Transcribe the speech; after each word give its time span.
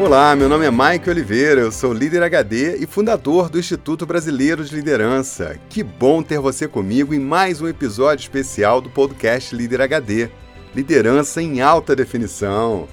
Olá, 0.00 0.34
meu 0.34 0.48
nome 0.48 0.64
é 0.64 0.70
Mike 0.70 1.10
Oliveira, 1.10 1.60
eu 1.60 1.70
sou 1.70 1.92
líder 1.92 2.22
HD 2.22 2.78
e 2.78 2.86
fundador 2.86 3.50
do 3.50 3.58
Instituto 3.58 4.06
Brasileiro 4.06 4.64
de 4.64 4.74
Liderança. 4.74 5.60
Que 5.68 5.82
bom 5.82 6.22
ter 6.22 6.40
você 6.40 6.66
comigo 6.66 7.12
em 7.12 7.18
mais 7.18 7.60
um 7.60 7.68
episódio 7.68 8.22
especial 8.22 8.80
do 8.80 8.88
podcast 8.88 9.54
Líder 9.54 9.82
HD 9.82 10.30
Liderança 10.74 11.42
em 11.42 11.60
Alta 11.60 11.94
Definição. 11.94 12.88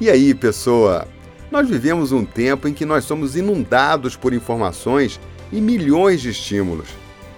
E 0.00 0.10
aí, 0.10 0.34
pessoa? 0.34 1.06
Nós 1.52 1.68
vivemos 1.68 2.10
um 2.10 2.24
tempo 2.24 2.66
em 2.66 2.74
que 2.74 2.84
nós 2.84 3.04
somos 3.04 3.36
inundados 3.36 4.16
por 4.16 4.34
informações 4.34 5.20
e 5.52 5.60
milhões 5.60 6.20
de 6.20 6.30
estímulos. 6.30 6.88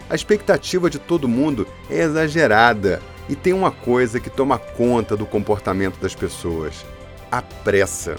A 0.09 0.15
expectativa 0.15 0.89
de 0.89 0.99
todo 0.99 1.29
mundo 1.29 1.67
é 1.91 2.01
exagerada 2.01 2.99
e 3.29 3.37
tem 3.37 3.53
uma 3.53 3.71
coisa 3.71 4.19
que 4.19 4.31
toma 4.31 4.59
conta 4.59 5.15
do 5.15 5.27
comportamento 5.27 6.01
das 6.01 6.15
pessoas: 6.15 6.83
a 7.31 7.43
pressa. 7.43 8.17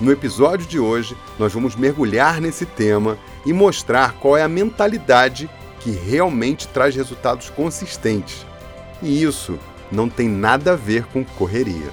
No 0.00 0.10
episódio 0.10 0.66
de 0.66 0.78
hoje, 0.78 1.16
nós 1.38 1.52
vamos 1.52 1.76
mergulhar 1.76 2.40
nesse 2.40 2.66
tema 2.66 3.18
e 3.46 3.52
mostrar 3.52 4.14
qual 4.14 4.36
é 4.36 4.42
a 4.42 4.48
mentalidade 4.48 5.48
que 5.80 5.90
realmente 5.90 6.68
traz 6.68 6.94
resultados 6.94 7.50
consistentes. 7.50 8.46
E 9.02 9.22
isso 9.22 9.58
não 9.90 10.08
tem 10.08 10.28
nada 10.28 10.72
a 10.72 10.76
ver 10.76 11.04
com 11.06 11.24
correria. 11.24 11.90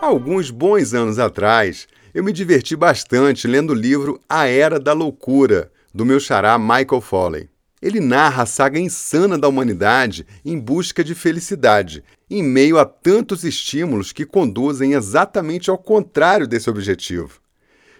Alguns 0.00 0.50
bons 0.50 0.94
anos 0.94 1.18
atrás, 1.18 1.88
eu 2.14 2.22
me 2.22 2.32
diverti 2.32 2.76
bastante 2.76 3.48
lendo 3.48 3.70
o 3.70 3.74
livro 3.74 4.20
A 4.28 4.46
Era 4.46 4.78
da 4.78 4.92
Loucura, 4.92 5.72
do 5.92 6.04
meu 6.04 6.20
xará 6.20 6.56
Michael 6.56 7.00
Foley. 7.00 7.55
Ele 7.80 8.00
narra 8.00 8.44
a 8.44 8.46
saga 8.46 8.78
insana 8.78 9.38
da 9.38 9.48
humanidade 9.48 10.26
em 10.44 10.58
busca 10.58 11.04
de 11.04 11.14
felicidade, 11.14 12.02
em 12.28 12.42
meio 12.42 12.78
a 12.78 12.84
tantos 12.84 13.44
estímulos 13.44 14.12
que 14.12 14.24
conduzem 14.24 14.94
exatamente 14.94 15.68
ao 15.68 15.76
contrário 15.76 16.46
desse 16.46 16.70
objetivo. 16.70 17.40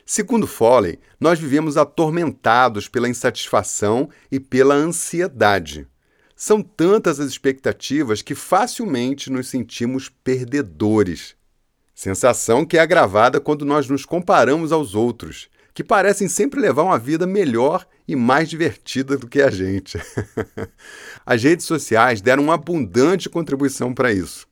Segundo 0.04 0.46
Foley, 0.46 0.98
nós 1.20 1.38
vivemos 1.38 1.76
atormentados 1.76 2.88
pela 2.88 3.08
insatisfação 3.08 4.08
e 4.30 4.40
pela 4.40 4.74
ansiedade. 4.74 5.86
São 6.34 6.62
tantas 6.62 7.18
as 7.18 7.28
expectativas 7.28 8.22
que 8.22 8.34
facilmente 8.34 9.30
nos 9.30 9.48
sentimos 9.48 10.08
perdedores. 10.08 11.34
Sensação 11.94 12.64
que 12.64 12.78
é 12.78 12.80
agravada 12.80 13.40
quando 13.40 13.64
nós 13.64 13.88
nos 13.88 14.04
comparamos 14.04 14.70
aos 14.70 14.94
outros 14.94 15.48
que 15.76 15.84
parecem 15.84 16.26
sempre 16.26 16.58
levar 16.58 16.84
uma 16.84 16.98
vida 16.98 17.26
melhor 17.26 17.86
e 18.08 18.16
mais 18.16 18.48
divertida 18.48 19.18
do 19.18 19.28
que 19.28 19.42
a 19.42 19.50
gente. 19.50 19.98
As 21.26 21.42
redes 21.42 21.66
sociais 21.66 22.22
deram 22.22 22.44
uma 22.44 22.54
abundante 22.54 23.28
contribuição 23.28 23.92
para 23.92 24.10
isso. 24.10 24.46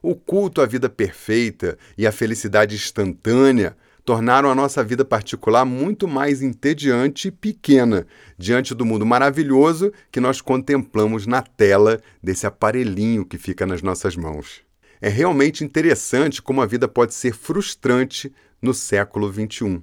O 0.00 0.14
culto 0.14 0.62
à 0.62 0.64
vida 0.66 0.88
perfeita 0.88 1.76
e 1.98 2.06
à 2.06 2.12
felicidade 2.12 2.76
instantânea 2.76 3.76
tornaram 4.06 4.50
a 4.50 4.54
nossa 4.54 4.82
vida 4.82 5.04
particular 5.04 5.66
muito 5.66 6.08
mais 6.08 6.40
entediante 6.40 7.28
e 7.28 7.30
pequena 7.30 8.06
diante 8.38 8.74
do 8.74 8.86
mundo 8.86 9.04
maravilhoso 9.04 9.92
que 10.10 10.18
nós 10.18 10.40
contemplamos 10.40 11.26
na 11.26 11.42
tela 11.42 12.00
desse 12.22 12.46
aparelhinho 12.46 13.26
que 13.26 13.36
fica 13.36 13.66
nas 13.66 13.82
nossas 13.82 14.16
mãos. 14.16 14.62
É 14.98 15.10
realmente 15.10 15.62
interessante 15.62 16.40
como 16.40 16.62
a 16.62 16.66
vida 16.66 16.88
pode 16.88 17.12
ser 17.12 17.34
frustrante 17.34 18.32
no 18.62 18.72
século 18.72 19.30
XXI. 19.30 19.82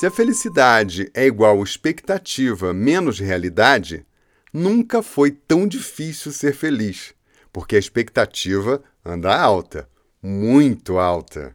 Se 0.00 0.06
a 0.06 0.10
felicidade 0.10 1.10
é 1.12 1.26
igual 1.26 1.62
expectativa 1.62 2.72
menos 2.72 3.18
realidade, 3.18 4.06
nunca 4.50 5.02
foi 5.02 5.30
tão 5.30 5.68
difícil 5.68 6.32
ser 6.32 6.54
feliz, 6.54 7.12
porque 7.52 7.76
a 7.76 7.78
expectativa 7.78 8.82
anda 9.04 9.38
alta, 9.38 9.86
muito 10.22 10.98
alta. 10.98 11.54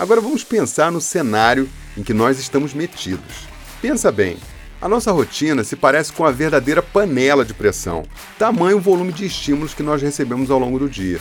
Agora 0.00 0.20
vamos 0.20 0.42
pensar 0.42 0.90
no 0.90 1.00
cenário 1.00 1.70
em 1.96 2.02
que 2.02 2.12
nós 2.12 2.40
estamos 2.40 2.74
metidos. 2.74 3.46
Pensa 3.80 4.10
bem, 4.10 4.36
a 4.80 4.88
nossa 4.88 5.10
rotina 5.10 5.64
se 5.64 5.74
parece 5.74 6.12
com 6.12 6.24
a 6.24 6.30
verdadeira 6.30 6.82
panela 6.82 7.44
de 7.44 7.54
pressão, 7.54 8.04
tamanho 8.38 8.76
o 8.76 8.80
volume 8.80 9.12
de 9.12 9.24
estímulos 9.24 9.72
que 9.72 9.82
nós 9.82 10.02
recebemos 10.02 10.50
ao 10.50 10.58
longo 10.58 10.78
do 10.78 10.88
dia. 10.88 11.18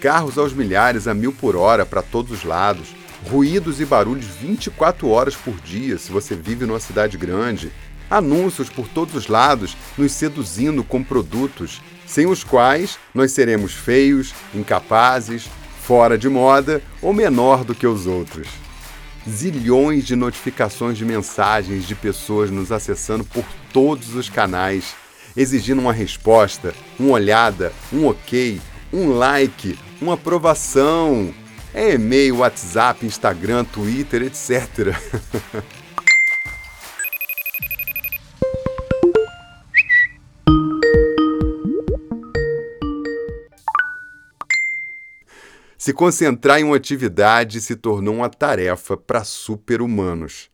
Carros 0.00 0.36
aos 0.36 0.52
milhares 0.52 1.06
a 1.08 1.14
mil 1.14 1.32
por 1.32 1.56
hora 1.56 1.86
para 1.86 2.02
todos 2.02 2.30
os 2.30 2.44
lados, 2.44 2.94
ruídos 3.30 3.80
e 3.80 3.86
barulhos 3.86 4.26
24 4.26 5.08
horas 5.08 5.34
por 5.34 5.54
dia 5.60 5.96
se 5.96 6.12
você 6.12 6.34
vive 6.34 6.66
numa 6.66 6.80
cidade 6.80 7.16
grande, 7.16 7.72
anúncios 8.10 8.68
por 8.68 8.86
todos 8.88 9.14
os 9.14 9.26
lados 9.26 9.76
nos 9.96 10.12
seduzindo 10.12 10.84
com 10.84 11.02
produtos 11.02 11.80
sem 12.06 12.26
os 12.26 12.44
quais 12.44 12.98
nós 13.14 13.32
seremos 13.32 13.72
feios, 13.72 14.34
incapazes, 14.54 15.48
fora 15.82 16.18
de 16.18 16.28
moda 16.28 16.82
ou 17.00 17.12
menor 17.12 17.64
do 17.64 17.74
que 17.74 17.86
os 17.86 18.06
outros 18.06 18.48
zilhões 19.28 20.04
de 20.04 20.16
notificações 20.16 20.98
de 20.98 21.04
mensagens 21.04 21.86
de 21.86 21.94
pessoas 21.94 22.50
nos 22.50 22.72
acessando 22.72 23.24
por 23.24 23.44
todos 23.72 24.14
os 24.14 24.28
canais, 24.28 24.94
exigindo 25.36 25.80
uma 25.80 25.92
resposta, 25.92 26.74
uma 26.98 27.12
olhada, 27.12 27.72
um 27.92 28.06
ok, 28.06 28.60
um 28.92 29.10
like, 29.10 29.78
uma 30.00 30.14
aprovação. 30.14 31.32
É 31.74 31.94
e-mail, 31.94 32.38
WhatsApp, 32.38 33.06
Instagram, 33.06 33.64
Twitter, 33.64 34.22
etc. 34.22 34.94
Se 45.82 45.92
concentrar 45.92 46.60
em 46.60 46.62
uma 46.62 46.76
atividade 46.76 47.60
se 47.60 47.74
tornou 47.74 48.14
uma 48.14 48.30
tarefa 48.30 48.96
para 48.96 49.24
super-humanos. 49.24 50.48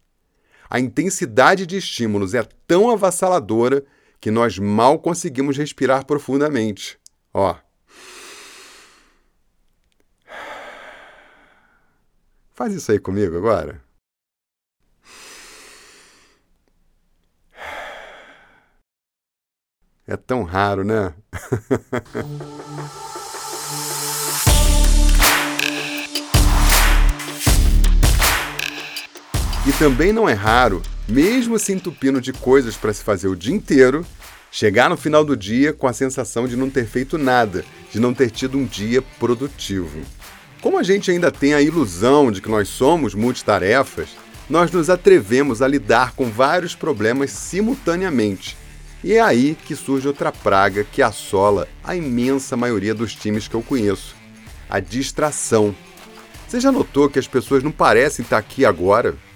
A 0.71 0.81
intensidade 0.81 1.67
de 1.67 1.77
estímulos 1.77 2.33
é 2.33 2.43
tão 2.67 2.89
avassaladora 2.89 3.85
que 4.23 4.31
nós 4.31 4.59
mal 4.59 4.99
conseguimos 4.99 5.59
respirar 5.59 6.07
profundamente. 6.07 6.99
Ó. 7.35 7.55
Faz 12.55 12.73
isso 12.73 12.91
aí 12.91 12.99
comigo 12.99 13.37
agora. 13.37 13.85
É 20.07 20.17
tão 20.17 20.43
raro, 20.43 20.85
né? 20.85 21.13
E 29.69 29.73
também 29.73 30.15
não 30.15 30.27
é 30.27 30.33
raro, 30.33 30.81
mesmo 31.07 31.59
se 31.59 31.75
entupindo 31.75 32.23
de 32.23 32.33
coisas 32.33 32.75
para 32.75 32.91
se 32.91 33.05
fazer 33.05 33.29
o 33.29 33.37
dia 33.37 33.55
inteiro, 33.55 34.03
chegar 34.51 34.89
no 34.89 34.97
final 34.97 35.23
do 35.23 35.37
dia 35.37 35.75
com 35.75 35.87
a 35.87 35.93
sensação 35.93 36.49
de 36.49 36.57
não 36.57 36.71
ter 36.71 36.87
feito 36.87 37.19
nada, 37.19 37.63
de 37.93 38.01
não 38.01 38.15
ter 38.15 38.31
tido 38.31 38.57
um 38.57 38.65
dia 38.65 39.03
produtivo. 39.19 40.01
Como 40.63 40.79
a 40.79 40.83
gente 40.83 41.11
ainda 41.11 41.31
tem 41.31 41.53
a 41.53 41.61
ilusão 41.61 42.33
de 42.33 42.41
que 42.41 42.49
nós 42.49 42.67
somos 42.67 43.15
multitarefas, 43.15 44.09
nós 44.49 44.71
nos 44.71 44.89
atrevemos 44.89 45.61
a 45.61 45.69
lidar 45.69 46.13
com 46.13 46.31
vários 46.31 46.75
problemas 46.75 47.31
simultaneamente. 47.31 48.57
E 49.05 49.13
é 49.13 49.21
aí 49.21 49.55
que 49.67 49.77
surge 49.77 50.09
outra 50.09 50.33
praga 50.33 50.83
que 50.83 51.03
assola 51.03 51.69
a 51.85 51.95
imensa 51.95 52.57
maioria 52.57 52.95
dos 52.95 53.15
times 53.15 53.47
que 53.47 53.55
eu 53.55 53.61
conheço: 53.61 54.17
a 54.67 54.81
distração. 54.81 55.77
Você 56.49 56.59
já 56.59 56.73
notou 56.73 57.11
que 57.11 57.19
as 57.19 57.29
pessoas 57.29 57.63
não 57.63 57.71
parecem 57.71 58.23
estar 58.23 58.39
aqui 58.39 58.65
agora? 58.65 59.28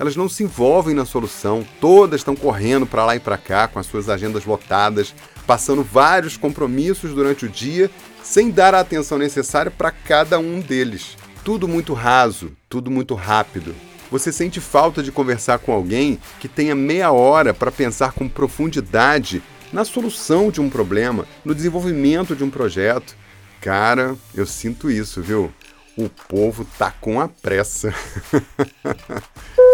Elas 0.00 0.16
não 0.16 0.30
se 0.30 0.42
envolvem 0.42 0.94
na 0.94 1.04
solução, 1.04 1.62
todas 1.78 2.22
estão 2.22 2.34
correndo 2.34 2.86
para 2.86 3.04
lá 3.04 3.16
e 3.16 3.20
para 3.20 3.36
cá 3.36 3.68
com 3.68 3.78
as 3.78 3.84
suas 3.84 4.08
agendas 4.08 4.46
lotadas, 4.46 5.14
passando 5.46 5.82
vários 5.82 6.38
compromissos 6.38 7.12
durante 7.12 7.44
o 7.44 7.48
dia, 7.50 7.90
sem 8.22 8.50
dar 8.50 8.74
a 8.74 8.80
atenção 8.80 9.18
necessária 9.18 9.70
para 9.70 9.90
cada 9.90 10.38
um 10.38 10.58
deles. 10.58 11.18
Tudo 11.44 11.68
muito 11.68 11.92
raso, 11.92 12.50
tudo 12.66 12.90
muito 12.90 13.14
rápido. 13.14 13.74
Você 14.10 14.32
sente 14.32 14.58
falta 14.58 15.02
de 15.02 15.12
conversar 15.12 15.58
com 15.58 15.70
alguém 15.70 16.18
que 16.40 16.48
tenha 16.48 16.74
meia 16.74 17.12
hora 17.12 17.52
para 17.52 17.70
pensar 17.70 18.12
com 18.12 18.26
profundidade 18.26 19.42
na 19.70 19.84
solução 19.84 20.50
de 20.50 20.62
um 20.62 20.70
problema, 20.70 21.26
no 21.44 21.54
desenvolvimento 21.54 22.34
de 22.34 22.42
um 22.42 22.48
projeto. 22.48 23.14
Cara, 23.60 24.16
eu 24.34 24.46
sinto 24.46 24.90
isso, 24.90 25.20
viu? 25.20 25.52
O 25.94 26.08
povo 26.08 26.66
tá 26.78 26.90
com 26.90 27.20
a 27.20 27.28
pressa. 27.28 27.94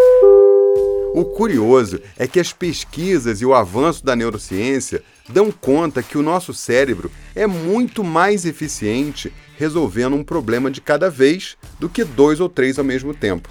O 1.13 1.25
curioso 1.25 1.99
é 2.17 2.27
que 2.27 2.39
as 2.39 2.53
pesquisas 2.53 3.41
e 3.41 3.45
o 3.45 3.53
avanço 3.53 4.05
da 4.05 4.15
neurociência 4.15 5.03
dão 5.29 5.51
conta 5.51 6.03
que 6.03 6.17
o 6.17 6.21
nosso 6.21 6.53
cérebro 6.53 7.11
é 7.35 7.47
muito 7.47 8.03
mais 8.03 8.45
eficiente 8.45 9.33
resolvendo 9.57 10.15
um 10.15 10.23
problema 10.23 10.69
de 10.69 10.79
cada 10.79 11.09
vez 11.09 11.57
do 11.79 11.89
que 11.89 12.03
dois 12.03 12.39
ou 12.39 12.47
três 12.47 12.77
ao 12.77 12.85
mesmo 12.85 13.13
tempo. 13.13 13.49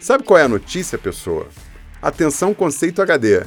Sabe 0.00 0.24
qual 0.24 0.38
é 0.38 0.42
a 0.42 0.48
notícia, 0.48 0.98
pessoa? 0.98 1.48
Atenção, 2.02 2.52
conceito 2.52 3.02
HD. 3.02 3.44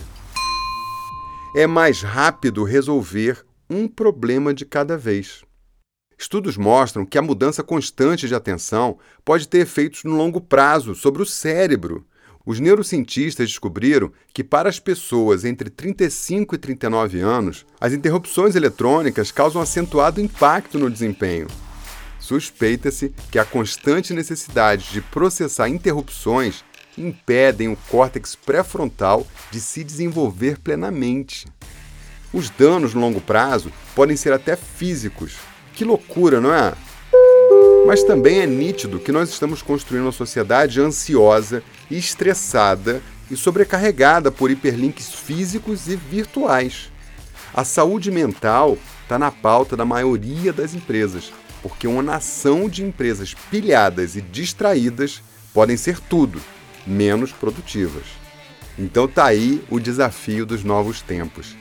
É 1.56 1.68
mais 1.68 2.02
rápido 2.02 2.64
resolver 2.64 3.46
um 3.70 3.88
problema 3.88 4.54
de 4.54 4.66
cada 4.66 4.98
vez. 4.98 5.44
Estudos 6.18 6.56
mostram 6.56 7.06
que 7.06 7.18
a 7.18 7.22
mudança 7.22 7.64
constante 7.64 8.28
de 8.28 8.36
atenção 8.36 9.00
pode 9.26 9.48
ter 9.48 9.60
efeitos 9.60 10.04
no 10.04 10.16
longo 10.16 10.40
prazo 10.40 10.94
sobre 10.94 11.22
o 11.22 11.26
cérebro. 11.26 12.06
Os 12.46 12.60
neurocientistas 12.60 13.50
descobriram 13.50 14.12
que, 14.34 14.44
para 14.44 14.68
as 14.68 14.80
pessoas 14.80 15.46
entre 15.46 15.70
35 15.70 16.56
e 16.56 16.58
39 16.58 17.20
anos, 17.20 17.66
as 17.80 17.94
interrupções 17.94 18.56
eletrônicas 18.56 19.32
causam 19.32 19.62
acentuado 19.62 20.20
impacto 20.20 20.80
no 20.80 20.90
desempenho. 20.90 21.48
Suspeita-se 22.20 23.14
que 23.32 23.38
a 23.38 23.46
constante 23.46 24.14
necessidade 24.14 24.92
de 24.92 25.02
processar 25.02 25.70
interrupções 25.70 26.64
impedem 26.98 27.70
o 27.70 27.78
córtex 27.90 28.36
pré-frontal 28.36 29.26
de 29.52 29.60
se 29.60 29.84
desenvolver 29.84 30.60
plenamente. 30.60 31.46
Os 32.34 32.50
danos 32.50 32.94
no 32.94 33.02
longo 33.02 33.22
prazo 33.22 33.72
podem 33.96 34.16
ser 34.16 34.34
até 34.34 34.56
físicos, 34.56 35.36
que 35.74 35.84
loucura, 35.84 36.40
não 36.40 36.54
é? 36.54 36.74
Mas 37.86 38.04
também 38.04 38.40
é 38.40 38.46
nítido 38.46 39.00
que 39.00 39.12
nós 39.12 39.30
estamos 39.30 39.62
construindo 39.62 40.04
uma 40.04 40.12
sociedade 40.12 40.80
ansiosa, 40.80 41.64
estressada 41.98 43.02
e 43.30 43.36
sobrecarregada 43.36 44.32
por 44.32 44.52
hiperlinks 44.52 45.10
físicos 45.14 45.88
e 45.88 45.96
virtuais. 45.96 46.92
A 47.54 47.64
saúde 47.64 48.12
mental 48.12 48.78
está 49.04 49.18
na 49.20 49.32
pauta 49.32 49.76
da 49.76 49.86
maioria 49.86 50.54
das 50.54 50.74
empresas, 50.74 51.32
porque 51.62 51.88
uma 51.88 52.02
nação 52.02 52.70
de 52.70 52.84
empresas 52.84 53.34
pilhadas 53.50 54.16
e 54.16 54.22
distraídas 54.22 55.22
podem 55.54 55.78
ser 55.78 56.00
tudo, 56.00 56.42
menos 56.86 57.32
produtivas. 57.32 58.06
Então 58.80 59.08
tá 59.08 59.26
aí 59.26 59.64
o 59.70 59.80
desafio 59.80 60.46
dos 60.46 60.64
novos 60.64 61.02
tempos 61.02 61.56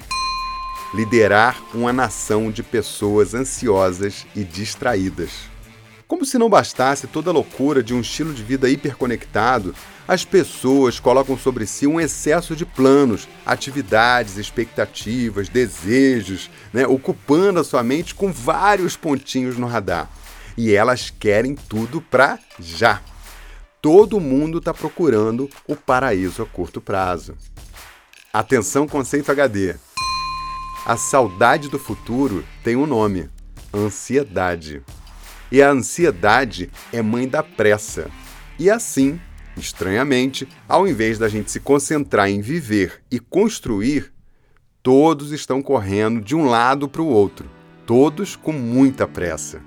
liderar 0.93 1.63
uma 1.73 1.93
nação 1.93 2.51
de 2.51 2.63
pessoas 2.63 3.35
ansiosas 3.35 4.27
e 4.35 4.43
distraídas. 4.43 5.50
Como 6.11 6.25
se 6.25 6.39
não 6.39 6.51
bastasse 6.51 7.07
toda 7.07 7.31
a 7.31 7.33
loucura 7.33 7.85
de 7.85 7.95
um 7.95 8.01
estilo 8.01 8.35
de 8.35 8.43
vida 8.43 8.69
hiperconectado, 8.69 9.73
as 10.09 10.25
pessoas 10.25 10.99
colocam 10.99 11.39
sobre 11.39 11.69
si 11.69 11.87
um 11.87 12.01
excesso 12.01 12.57
de 12.57 12.67
planos, 12.67 13.29
atividades, 13.47 14.37
expectativas, 14.37 15.49
desejos, 15.49 16.51
né, 16.73 16.85
ocupando 16.85 17.61
a 17.61 17.65
sua 17.65 17.85
mente 17.85 18.13
com 18.13 18.33
vários 18.33 18.97
pontinhos 18.97 19.57
no 19.57 19.69
radar. 19.69 20.11
E 20.57 20.73
elas 20.75 21.11
querem 21.11 21.55
tudo 21.55 22.01
para 22.01 22.41
já. 22.59 23.01
Todo 23.81 24.19
mundo 24.19 24.59
está 24.59 24.75
procurando 24.75 25.49
o 25.65 25.77
paraíso 25.77 26.43
a 26.43 26.47
curto 26.47 26.81
prazo. 26.81 27.37
Atenção, 28.33 28.89
conceito 28.89 29.31
HD. 29.31 29.77
A 30.85 30.97
saudade 30.97 31.69
do 31.69 31.79
futuro 31.79 32.45
tem 32.65 32.75
um 32.75 32.85
nome: 32.85 33.31
ansiedade. 33.73 34.83
E 35.51 35.63
a 35.63 35.71
ansiedade 35.71 36.71
é 36.93 37.03
mãe 37.03 37.29
da 37.29 37.43
pressa. 37.43 38.09
E 38.59 38.71
assim, 38.71 39.21
estranhamente, 39.57 40.47
ao 40.69 40.87
invés 40.87 41.19
da 41.19 41.29
gente 41.29 41.51
se 41.51 41.61
concentrar 41.61 42.29
em 42.29 42.41
viver 42.41 43.03
e 43.11 43.19
construir, 43.19 44.13
todos 44.83 45.33
estão 45.33 45.63
correndo 45.63 46.21
de 46.21 46.35
um 46.35 46.47
lado 46.47 46.89
para 46.89 47.03
o 47.03 47.07
outro, 47.07 47.49
todos 47.87 48.37
com 48.37 48.53
muita 48.53 49.07
pressa. 49.07 49.61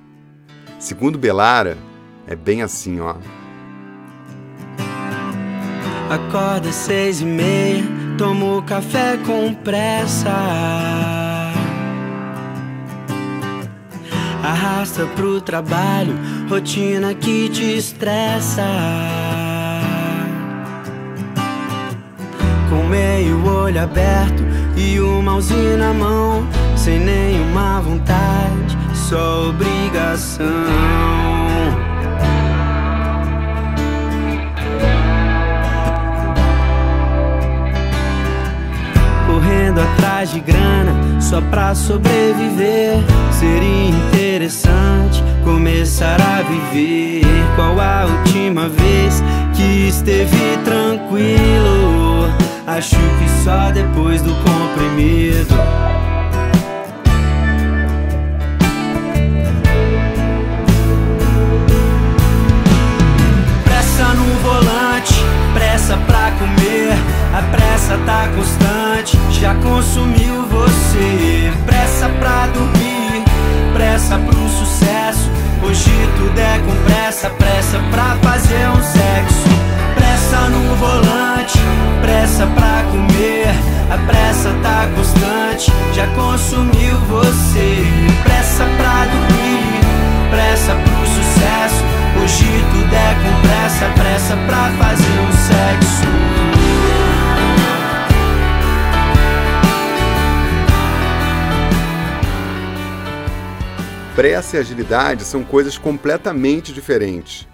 Segundo 0.79 1.17
Belara, 1.17 1.77
é 2.27 2.35
bem 2.35 2.61
assim, 2.61 2.99
ó. 2.99 3.15
Acorda 6.09 6.71
seis 6.71 7.21
e 7.21 7.25
meia, 7.25 7.83
tomo 8.17 8.61
café 8.63 9.17
com 9.25 9.53
pressa. 9.55 11.22
Arrasta 14.43 15.05
pro 15.15 15.39
trabalho, 15.39 16.13
rotina 16.49 17.13
que 17.13 17.47
te 17.47 17.77
estressa. 17.77 18.67
Com 22.69 22.85
meio 22.87 23.45
olho 23.47 23.81
aberto 23.81 24.43
e 24.75 24.99
o 24.99 25.21
mãozinho 25.21 25.77
na 25.77 25.93
mão, 25.93 26.45
sem 26.75 26.99
nenhuma 26.99 27.79
vontade, 27.79 28.77
só 28.93 29.47
obrigação. 29.47 30.43
correndo 39.25 39.79
atrás 39.81 40.31
de 40.31 40.39
grana 40.39 40.93
só 41.19 41.41
pra 41.41 41.73
sobreviver. 41.73 42.97
Seria 43.31 44.12
interessante 44.33 45.23
começar 45.43 46.19
a 46.19 46.41
viver. 46.41 47.21
Qual 47.55 47.79
a 47.79 48.05
última 48.05 48.67
vez 48.67 49.21
que 49.55 49.87
esteve 49.87 50.57
tranquilo? 50.65 52.33
Acho 52.65 52.95
que 52.95 53.43
só 53.43 53.69
depois 53.69 54.23
do 54.23 54.33
comprimido. 54.33 55.53
Pressa 63.63 64.13
no 64.15 64.33
volante, 64.41 65.13
pressa 65.53 65.95
pra 66.07 66.31
comer. 66.31 66.97
A 67.37 67.41
pressa 67.55 67.99
tá 68.03 68.27
constante, 68.35 69.15
já 69.39 69.53
consumiu 69.55 70.47
você. 70.47 71.53
Pressa 71.67 72.09
pra 72.19 72.47
dormir, 72.47 72.82
pressa 73.73 74.17
pro 74.19 74.49
sucesso. 74.49 75.29
Hoje 75.61 75.91
tudo 76.17 76.39
é 76.39 76.59
com 76.59 76.75
pressa, 76.85 77.29
pressa 77.31 77.79
pra 77.91 78.15
fazer 78.21 78.67
um 78.69 78.83
sexo. 78.83 79.49
Pressa 79.95 80.49
no 80.49 80.75
volante, 80.75 81.59
pressa 82.01 82.47
pra 82.47 82.83
comer. 82.91 83.53
A 83.89 83.97
pressa 84.07 84.49
tá 84.63 84.87
constante, 84.95 85.71
já 85.93 86.07
consumiu 86.07 86.97
você. 87.09 87.85
Pressa 88.23 88.65
pra 88.77 89.05
dormir, 89.05 89.81
pressa 90.29 90.73
pro 90.73 91.07
sucesso. 91.07 91.83
Hoje 92.21 92.65
tudo 92.71 92.95
é 92.95 93.15
com 93.21 93.47
pressa, 93.47 93.85
pressa 93.95 94.37
pra 94.47 94.71
fazer 94.79 95.19
um 95.19 95.31
sexo. 95.31 96.03
Pressa 104.15 104.57
e 104.57 104.59
agilidade 104.59 105.23
são 105.23 105.43
coisas 105.43 105.75
completamente 105.75 106.71
diferentes. 106.71 107.47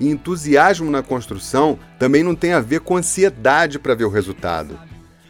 E 0.00 0.08
entusiasmo 0.08 0.90
na 0.90 1.04
construção 1.04 1.78
também 2.00 2.24
não 2.24 2.34
tem 2.34 2.52
a 2.52 2.60
ver 2.60 2.80
com 2.80 2.96
ansiedade 2.96 3.78
para 3.78 3.94
ver 3.94 4.04
o 4.04 4.10
resultado. 4.10 4.76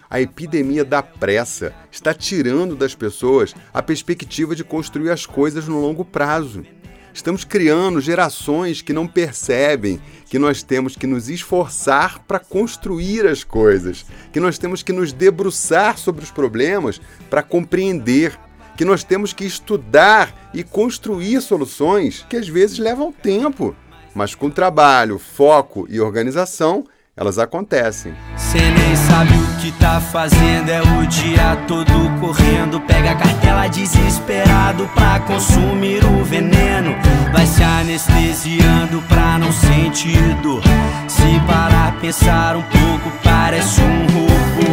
A 0.09 0.23
epidemia 0.23 0.83
da 0.83 1.03
pressa 1.03 1.75
está 1.93 2.15
tirando 2.15 2.75
das 2.75 2.95
pessoas 2.95 3.55
a 3.75 3.83
perspectiva 3.83 4.57
de 4.57 4.65
construir 4.65 5.11
as 5.11 5.27
coisas 5.27 5.69
no 5.69 5.83
longo 5.83 6.03
prazo. 6.03 6.65
Estamos 7.13 7.45
criando 7.45 8.01
gerações 8.01 8.81
que 8.81 8.95
não 8.95 9.07
percebem 9.07 10.01
que 10.31 10.39
nós 10.39 10.63
temos 10.63 10.97
que 10.97 11.07
nos 11.07 11.29
esforçar 11.29 12.21
para 12.21 12.39
construir 12.39 13.27
as 13.27 13.45
coisas, 13.45 14.07
que 14.33 14.41
nós 14.41 14.57
temos 14.57 14.83
que 14.83 14.95
nos 14.95 15.13
debruçar 15.13 15.99
sobre 15.99 16.25
os 16.25 16.31
problemas 16.31 17.03
para 17.29 17.43
compreender 17.43 18.39
que 18.77 18.85
nós 18.85 19.05
temos 19.05 19.33
que 19.33 19.45
estudar 19.45 20.51
e 20.53 20.63
construir 20.63 21.41
soluções 21.41 22.25
que 22.29 22.37
às 22.37 22.49
vezes 22.49 22.79
levam 22.79 23.13
tempo, 23.13 23.75
mas 24.15 24.35
com 24.35 24.51
trabalho, 24.51 25.19
foco 25.19 25.87
e 25.89 26.01
organização, 26.01 26.85
elas 27.17 27.39
acontecem. 27.39 28.13
Cê 28.37 28.59
nem 28.59 28.97
sabe 28.97 29.33
o 29.35 29.61
que 29.61 29.71
tá 29.79 30.01
fazendo, 30.01 30.69
é 30.69 30.83
o 30.83 31.07
dia 31.07 31.57
todo 31.69 31.93
correndo. 32.21 32.81
Pega 32.81 33.13
a 33.13 33.17
cartela 33.17 33.69
desesperado 33.69 34.89
pra 34.95 35.21
consumir 35.21 36.05
o 36.05 36.25
veneno. 36.25 36.95
Vai 37.33 37.47
se 37.47 37.63
anestesiando 37.63 39.01
pra 39.09 39.39
não 39.39 39.53
sentir 39.53 40.35
dor. 40.43 40.61
Se 41.07 41.41
parar, 41.47 42.01
pensar 42.01 42.57
um 42.57 42.63
pouco, 42.63 43.17
parece 43.23 43.81
um 43.81 44.07
robô. 44.07 44.73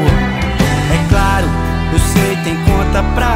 É 0.93 1.09
claro 1.09 1.71
eu 1.93 1.99
sei, 1.99 2.37
tem 2.37 2.55
conta 2.63 3.03
pra 3.13 3.30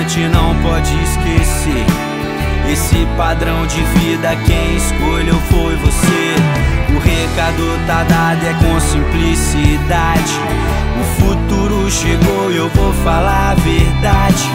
importante, 0.00 0.28
não 0.28 0.54
pode 0.62 0.94
esquecer. 1.02 1.86
Esse 2.70 3.06
padrão 3.16 3.66
de 3.66 3.82
vida, 3.98 4.34
quem 4.46 4.76
escolheu 4.76 5.38
foi 5.50 5.76
você. 5.76 6.34
O 6.94 6.98
recado 6.98 7.86
tá 7.86 8.02
dado, 8.04 8.46
é 8.46 8.54
com 8.54 8.80
simplicidade. 8.80 10.40
O 11.00 11.20
futuro 11.20 11.90
chegou 11.90 12.50
e 12.52 12.56
eu 12.56 12.68
vou 12.70 12.92
falar 13.04 13.52
a 13.52 13.54
verdade. 13.54 14.50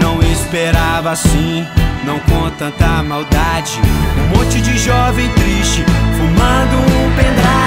Não 0.00 0.22
esperava 0.22 1.10
assim, 1.10 1.66
não 2.04 2.18
com 2.20 2.50
tanta 2.50 3.02
maldade. 3.02 3.80
Um 4.16 4.38
monte 4.38 4.60
de 4.60 4.78
jovem 4.78 5.28
triste, 5.30 5.84
fumando 6.16 6.76
um 6.76 7.10
pendrive. 7.16 7.58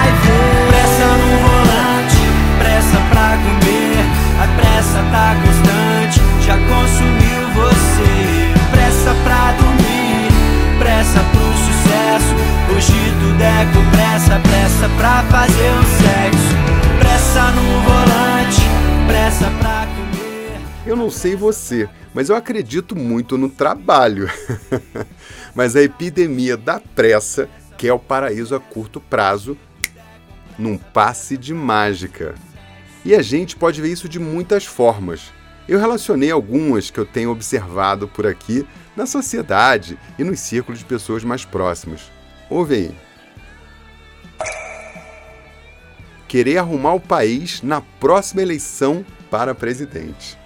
Pressa 0.70 1.06
no 1.18 1.38
volante, 1.48 2.18
pressa 2.60 2.98
pra 3.10 3.38
comer. 3.38 3.72
A 4.42 4.48
pressa 4.56 5.04
tá 5.12 5.36
constante, 5.36 6.21
já 6.52 6.58
consumiu 6.68 7.48
você. 7.54 8.52
Pressa 8.72 9.16
pra 9.24 9.54
dormir, 9.54 10.30
pressa 10.80 11.20
pro 11.32 11.54
sucesso. 11.66 12.36
Hoje 12.76 12.92
tudo 13.22 13.42
é 13.42 13.66
com 13.74 13.92
pressa, 13.92 14.40
pressa 14.40 14.90
pra 14.98 15.24
fazer 15.24 15.72
um 15.72 15.84
sexo. 15.84 17.00
Pressa 17.00 17.52
no 17.52 17.82
volante, 17.82 18.62
pressa 19.08 19.46
pra 19.60 19.88
comer. 19.88 20.62
Eu 20.86 20.96
não 20.98 21.10
sei 21.10 21.36
você, 21.36 21.88
mas 22.14 22.30
eu 22.30 22.36
acredito 22.36 22.98
muito 22.98 23.38
no 23.38 23.50
trabalho. 23.50 24.30
mas 25.56 25.76
a 25.76 25.82
epidemia 25.82 26.58
da 26.58 26.82
pressa 26.82 27.48
quer 27.78 27.94
o 27.94 28.00
paraíso 28.00 28.56
a 28.56 28.60
curto 28.60 29.00
prazo 29.00 29.58
num 30.60 30.78
passe 30.78 31.38
de 31.38 31.54
mágica. 31.54 32.36
E 33.06 33.16
a 33.16 33.22
gente 33.22 33.56
pode 33.56 33.82
ver 33.82 33.90
isso 33.90 34.10
de 34.10 34.20
muitas 34.20 34.66
formas. 34.66 35.32
Eu 35.68 35.80
relacionei 35.80 36.32
algumas 36.32 36.90
que 36.90 37.00
eu 37.00 37.06
tenho 37.06 37.32
observado 37.32 38.08
por 38.08 38.26
aqui 38.26 38.66
na 38.96 39.06
sociedade 39.06 39.98
e 40.18 40.24
nos 40.24 40.40
círculos 40.40 40.80
de 40.80 40.86
pessoas 40.86 41.24
mais 41.24 41.46
próximos. 41.46 42.12
Ouve 42.50 42.76
aí. 42.76 42.96
Querer 46.28 46.58
arrumar 46.58 46.94
o 46.94 47.00
país 47.00 47.62
na 47.62 47.82
próxima 47.82 48.42
eleição 48.42 49.06
para 49.30 49.54
presidente. 49.54 50.40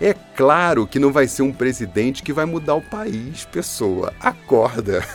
É 0.00 0.14
claro 0.14 0.86
que 0.86 0.98
não 0.98 1.12
vai 1.12 1.28
ser 1.28 1.42
um 1.42 1.52
presidente 1.52 2.22
que 2.22 2.32
vai 2.32 2.46
mudar 2.46 2.74
o 2.74 2.80
país, 2.80 3.44
pessoa. 3.44 4.14
Acorda! 4.18 5.06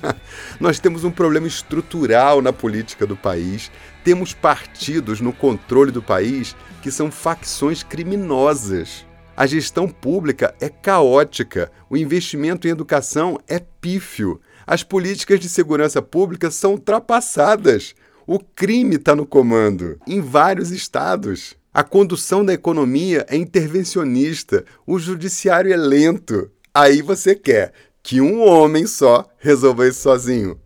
Nós 0.58 0.78
temos 0.78 1.04
um 1.04 1.10
problema 1.10 1.46
estrutural 1.46 2.40
na 2.40 2.50
política 2.50 3.06
do 3.06 3.14
país. 3.14 3.70
Temos 4.02 4.32
partidos 4.32 5.20
no 5.20 5.34
controle 5.34 5.92
do 5.92 6.02
país 6.02 6.56
que 6.82 6.90
são 6.90 7.10
facções 7.10 7.82
criminosas. 7.82 9.06
A 9.34 9.46
gestão 9.46 9.88
pública 9.88 10.54
é 10.60 10.68
caótica, 10.68 11.70
o 11.88 11.96
investimento 11.96 12.68
em 12.68 12.70
educação 12.70 13.38
é 13.48 13.58
pífio, 13.80 14.40
as 14.66 14.82
políticas 14.82 15.40
de 15.40 15.48
segurança 15.48 16.02
pública 16.02 16.50
são 16.50 16.72
ultrapassadas. 16.72 17.94
O 18.26 18.38
crime 18.38 18.96
está 18.96 19.16
no 19.16 19.24
comando, 19.24 19.98
em 20.06 20.20
vários 20.20 20.70
estados. 20.70 21.56
A 21.72 21.82
condução 21.82 22.44
da 22.44 22.52
economia 22.52 23.24
é 23.28 23.36
intervencionista, 23.36 24.64
o 24.86 24.98
judiciário 24.98 25.72
é 25.72 25.76
lento. 25.76 26.50
Aí 26.74 27.00
você 27.00 27.34
quer 27.34 27.72
que 28.02 28.20
um 28.20 28.42
homem 28.42 28.86
só 28.86 29.26
resolva 29.38 29.88
isso 29.88 30.02
sozinho. 30.02 30.60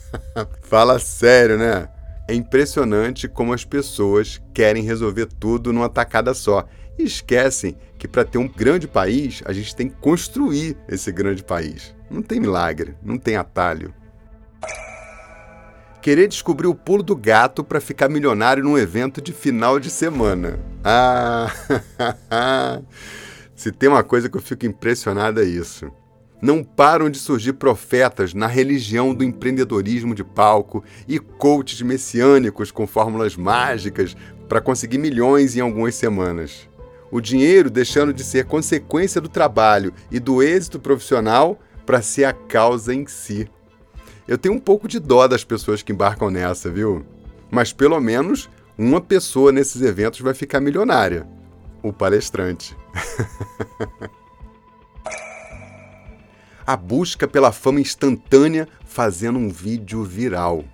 Fala 0.62 0.98
sério, 0.98 1.56
né? 1.56 1.88
É 2.30 2.32
impressionante 2.32 3.26
como 3.26 3.52
as 3.52 3.64
pessoas 3.64 4.40
querem 4.54 4.84
resolver 4.84 5.26
tudo 5.26 5.72
numa 5.72 5.88
tacada 5.88 6.32
só 6.32 6.64
e 6.96 7.02
esquecem 7.02 7.76
que 7.98 8.06
para 8.06 8.24
ter 8.24 8.38
um 8.38 8.46
grande 8.46 8.86
país, 8.86 9.42
a 9.44 9.52
gente 9.52 9.74
tem 9.74 9.88
que 9.88 9.96
construir 9.96 10.76
esse 10.88 11.10
grande 11.10 11.42
país. 11.42 11.92
Não 12.08 12.22
tem 12.22 12.38
milagre, 12.38 12.94
não 13.02 13.18
tem 13.18 13.34
atalho. 13.34 13.92
Querer 16.00 16.28
descobrir 16.28 16.68
o 16.68 16.74
pulo 16.74 17.02
do 17.02 17.16
gato 17.16 17.64
para 17.64 17.80
ficar 17.80 18.08
milionário 18.08 18.62
num 18.62 18.78
evento 18.78 19.20
de 19.20 19.32
final 19.32 19.80
de 19.80 19.90
semana. 19.90 20.60
Ah! 20.84 21.50
Se 23.56 23.72
tem 23.72 23.88
uma 23.88 24.04
coisa 24.04 24.28
que 24.28 24.36
eu 24.36 24.40
fico 24.40 24.66
impressionado 24.66 25.40
é 25.40 25.44
isso. 25.44 25.90
Não 26.42 26.64
param 26.64 27.10
de 27.10 27.18
surgir 27.18 27.52
profetas 27.54 28.32
na 28.32 28.46
religião 28.46 29.14
do 29.14 29.22
empreendedorismo 29.22 30.14
de 30.14 30.24
palco 30.24 30.82
e 31.06 31.18
coaches 31.18 31.82
messiânicos 31.82 32.70
com 32.70 32.86
fórmulas 32.86 33.36
mágicas 33.36 34.16
para 34.48 34.60
conseguir 34.60 34.98
milhões 34.98 35.56
em 35.56 35.60
algumas 35.60 35.94
semanas. 35.94 36.68
O 37.10 37.20
dinheiro 37.20 37.68
deixando 37.68 38.12
de 38.12 38.24
ser 38.24 38.46
consequência 38.46 39.20
do 39.20 39.28
trabalho 39.28 39.92
e 40.10 40.18
do 40.18 40.42
êxito 40.42 40.80
profissional 40.80 41.60
para 41.84 42.00
ser 42.00 42.24
a 42.24 42.32
causa 42.32 42.94
em 42.94 43.06
si. 43.06 43.48
Eu 44.26 44.38
tenho 44.38 44.54
um 44.54 44.60
pouco 44.60 44.86
de 44.86 44.98
dó 44.98 45.26
das 45.26 45.44
pessoas 45.44 45.82
que 45.82 45.92
embarcam 45.92 46.30
nessa, 46.30 46.70
viu? 46.70 47.04
Mas 47.50 47.72
pelo 47.72 48.00
menos 48.00 48.48
uma 48.78 49.00
pessoa 49.00 49.52
nesses 49.52 49.82
eventos 49.82 50.20
vai 50.20 50.32
ficar 50.32 50.60
milionária: 50.60 51.26
o 51.82 51.92
palestrante. 51.92 52.76
a 56.66 56.76
busca 56.76 57.26
pela 57.26 57.52
fama 57.52 57.80
instantânea 57.80 58.68
fazendo 58.84 59.38
um 59.38 59.48
vídeo 59.48 60.02
viral. 60.04 60.64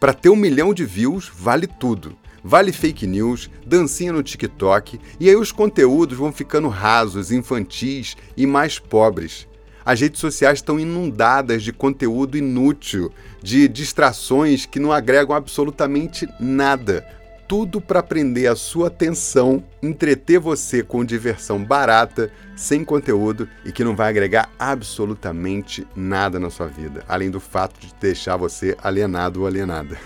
Para 0.00 0.14
ter 0.14 0.28
um 0.28 0.36
milhão 0.36 0.72
de 0.72 0.84
views, 0.84 1.30
vale 1.34 1.66
tudo. 1.66 2.16
Vale 2.42 2.72
fake 2.72 3.06
news, 3.06 3.50
dancinha 3.66 4.12
no 4.12 4.22
TikTok, 4.22 5.00
e 5.18 5.28
aí 5.28 5.34
os 5.34 5.50
conteúdos 5.50 6.16
vão 6.16 6.32
ficando 6.32 6.68
rasos, 6.68 7.32
infantis 7.32 8.16
e 8.36 8.46
mais 8.46 8.78
pobres. 8.78 9.46
As 9.84 10.00
redes 10.00 10.20
sociais 10.20 10.58
estão 10.58 10.78
inundadas 10.78 11.62
de 11.62 11.72
conteúdo 11.72 12.36
inútil, 12.36 13.10
de 13.42 13.66
distrações 13.66 14.66
que 14.66 14.78
não 14.78 14.92
agregam 14.92 15.34
absolutamente 15.34 16.28
nada. 16.38 17.06
Tudo 17.48 17.80
para 17.80 18.02
prender 18.02 18.50
a 18.50 18.54
sua 18.54 18.88
atenção, 18.88 19.64
entreter 19.82 20.38
você 20.38 20.82
com 20.82 21.04
diversão 21.04 21.64
barata, 21.64 22.30
sem 22.54 22.84
conteúdo 22.84 23.48
e 23.64 23.72
que 23.72 23.82
não 23.82 23.96
vai 23.96 24.10
agregar 24.10 24.50
absolutamente 24.58 25.86
nada 25.96 26.38
na 26.38 26.50
sua 26.50 26.66
vida, 26.66 27.02
além 27.08 27.30
do 27.30 27.40
fato 27.40 27.80
de 27.80 27.92
deixar 27.98 28.36
você 28.36 28.76
alienado 28.82 29.40
ou 29.40 29.46
alienada. 29.46 29.98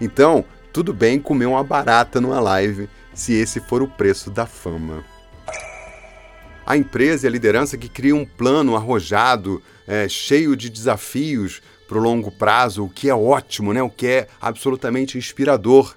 Então, 0.00 0.44
tudo 0.72 0.92
bem 0.92 1.20
comer 1.20 1.46
uma 1.46 1.62
barata 1.62 2.20
numa 2.20 2.40
live 2.40 2.88
se 3.14 3.32
esse 3.32 3.60
for 3.60 3.80
o 3.80 3.88
preço 3.88 4.30
da 4.30 4.44
fama 4.44 5.04
a 6.68 6.76
empresa 6.76 7.26
e 7.26 7.28
a 7.28 7.30
liderança 7.30 7.78
que 7.78 7.88
cria 7.88 8.14
um 8.14 8.26
plano 8.26 8.76
arrojado, 8.76 9.62
é, 9.86 10.06
cheio 10.06 10.54
de 10.54 10.68
desafios 10.68 11.62
para 11.88 11.96
o 11.96 12.00
longo 12.02 12.30
prazo, 12.30 12.84
o 12.84 12.90
que 12.90 13.08
é 13.08 13.14
ótimo, 13.14 13.72
né? 13.72 13.82
o 13.82 13.88
que 13.88 14.06
é 14.06 14.28
absolutamente 14.38 15.16
inspirador. 15.16 15.96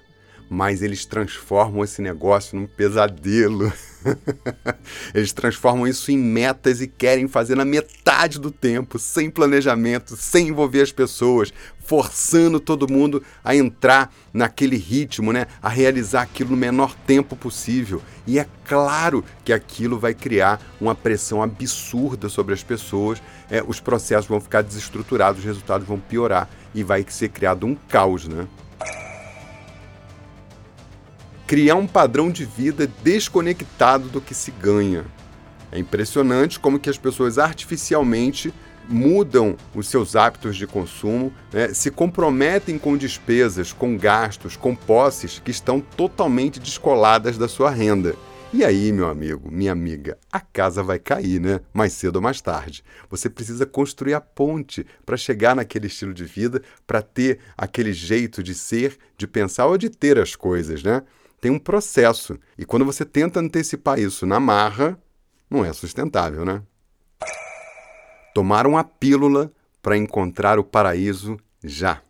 Mas 0.54 0.82
eles 0.82 1.06
transformam 1.06 1.82
esse 1.82 2.02
negócio 2.02 2.58
num 2.58 2.66
pesadelo. 2.66 3.72
Eles 5.14 5.32
transformam 5.32 5.88
isso 5.88 6.12
em 6.12 6.18
metas 6.18 6.82
e 6.82 6.86
querem 6.86 7.26
fazer 7.26 7.54
na 7.54 7.64
metade 7.64 8.38
do 8.38 8.50
tempo, 8.50 8.98
sem 8.98 9.30
planejamento, 9.30 10.14
sem 10.14 10.48
envolver 10.48 10.82
as 10.82 10.92
pessoas, 10.92 11.54
forçando 11.78 12.60
todo 12.60 12.86
mundo 12.86 13.22
a 13.42 13.56
entrar 13.56 14.12
naquele 14.30 14.76
ritmo, 14.76 15.32
né? 15.32 15.46
A 15.62 15.70
realizar 15.70 16.20
aquilo 16.20 16.50
no 16.50 16.56
menor 16.58 16.94
tempo 17.06 17.34
possível. 17.34 18.02
E 18.26 18.38
é 18.38 18.46
claro 18.66 19.24
que 19.46 19.54
aquilo 19.54 19.98
vai 19.98 20.12
criar 20.12 20.60
uma 20.78 20.94
pressão 20.94 21.42
absurda 21.42 22.28
sobre 22.28 22.52
as 22.52 22.62
pessoas. 22.62 23.22
É, 23.50 23.64
os 23.66 23.80
processos 23.80 24.26
vão 24.26 24.38
ficar 24.38 24.60
desestruturados, 24.60 25.38
os 25.38 25.46
resultados 25.46 25.88
vão 25.88 25.98
piorar 25.98 26.46
e 26.74 26.84
vai 26.84 27.06
ser 27.08 27.30
criado 27.30 27.64
um 27.64 27.74
caos, 27.74 28.28
né? 28.28 28.46
Criar 31.52 31.74
um 31.74 31.86
padrão 31.86 32.30
de 32.30 32.46
vida 32.46 32.86
desconectado 33.04 34.08
do 34.08 34.22
que 34.22 34.34
se 34.34 34.50
ganha. 34.50 35.04
É 35.70 35.78
impressionante 35.78 36.58
como 36.58 36.78
que 36.78 36.88
as 36.88 36.96
pessoas 36.96 37.36
artificialmente 37.36 38.54
mudam 38.88 39.54
os 39.74 39.86
seus 39.86 40.16
hábitos 40.16 40.56
de 40.56 40.66
consumo, 40.66 41.30
né, 41.52 41.74
se 41.74 41.90
comprometem 41.90 42.78
com 42.78 42.96
despesas, 42.96 43.70
com 43.70 43.98
gastos, 43.98 44.56
com 44.56 44.74
posses 44.74 45.42
que 45.44 45.50
estão 45.50 45.78
totalmente 45.78 46.58
descoladas 46.58 47.36
da 47.36 47.46
sua 47.46 47.68
renda. 47.68 48.16
E 48.50 48.64
aí, 48.64 48.90
meu 48.90 49.10
amigo, 49.10 49.50
minha 49.52 49.72
amiga, 49.72 50.16
a 50.32 50.40
casa 50.40 50.82
vai 50.82 50.98
cair, 50.98 51.38
né? 51.38 51.60
Mais 51.70 51.92
cedo 51.92 52.16
ou 52.16 52.22
mais 52.22 52.40
tarde. 52.40 52.82
Você 53.10 53.28
precisa 53.28 53.66
construir 53.66 54.14
a 54.14 54.22
ponte 54.22 54.86
para 55.04 55.18
chegar 55.18 55.54
naquele 55.54 55.86
estilo 55.86 56.14
de 56.14 56.24
vida, 56.24 56.62
para 56.86 57.02
ter 57.02 57.40
aquele 57.58 57.92
jeito 57.92 58.42
de 58.42 58.54
ser, 58.54 58.96
de 59.18 59.26
pensar 59.26 59.66
ou 59.66 59.76
de 59.76 59.90
ter 59.90 60.18
as 60.18 60.34
coisas, 60.34 60.82
né? 60.82 61.02
Tem 61.42 61.50
um 61.50 61.58
processo. 61.58 62.38
E 62.56 62.64
quando 62.64 62.84
você 62.84 63.04
tenta 63.04 63.40
antecipar 63.40 63.98
isso 63.98 64.24
na 64.24 64.38
marra, 64.38 64.96
não 65.50 65.64
é 65.64 65.72
sustentável, 65.72 66.44
né? 66.44 66.62
Tomaram 68.32 68.78
a 68.78 68.84
pílula 68.84 69.52
para 69.82 69.96
encontrar 69.96 70.60
o 70.60 70.64
paraíso 70.64 71.36
já. 71.62 72.00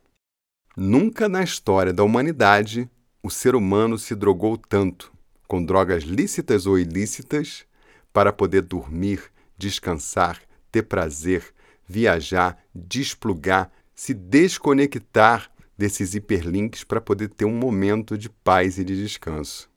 Nunca 0.76 1.30
na 1.30 1.42
história 1.42 1.94
da 1.94 2.04
humanidade 2.04 2.88
o 3.22 3.30
ser 3.30 3.54
humano 3.54 3.96
se 3.96 4.14
drogou 4.14 4.58
tanto 4.58 5.10
com 5.48 5.64
drogas 5.64 6.02
lícitas 6.02 6.66
ou 6.66 6.78
ilícitas 6.78 7.64
para 8.12 8.34
poder 8.34 8.60
dormir, 8.60 9.22
descansar, 9.56 10.42
ter 10.70 10.82
prazer, 10.82 11.54
viajar, 11.88 12.62
desplugar, 12.74 13.72
se 13.94 14.12
desconectar 14.12 15.50
desses 15.76 16.14
hiperlinks 16.14 16.84
para 16.84 17.00
poder 17.00 17.28
ter 17.28 17.44
um 17.44 17.56
momento 17.56 18.16
de 18.16 18.28
paz 18.28 18.78
e 18.78 18.84
de 18.84 18.96
descanso. 18.96 19.70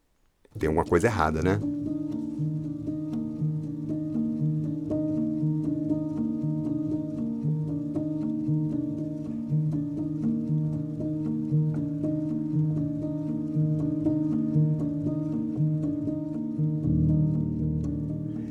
Tem 0.57 0.67
alguma 0.67 0.85
coisa 0.85 1.07
errada, 1.07 1.41
né? 1.41 1.59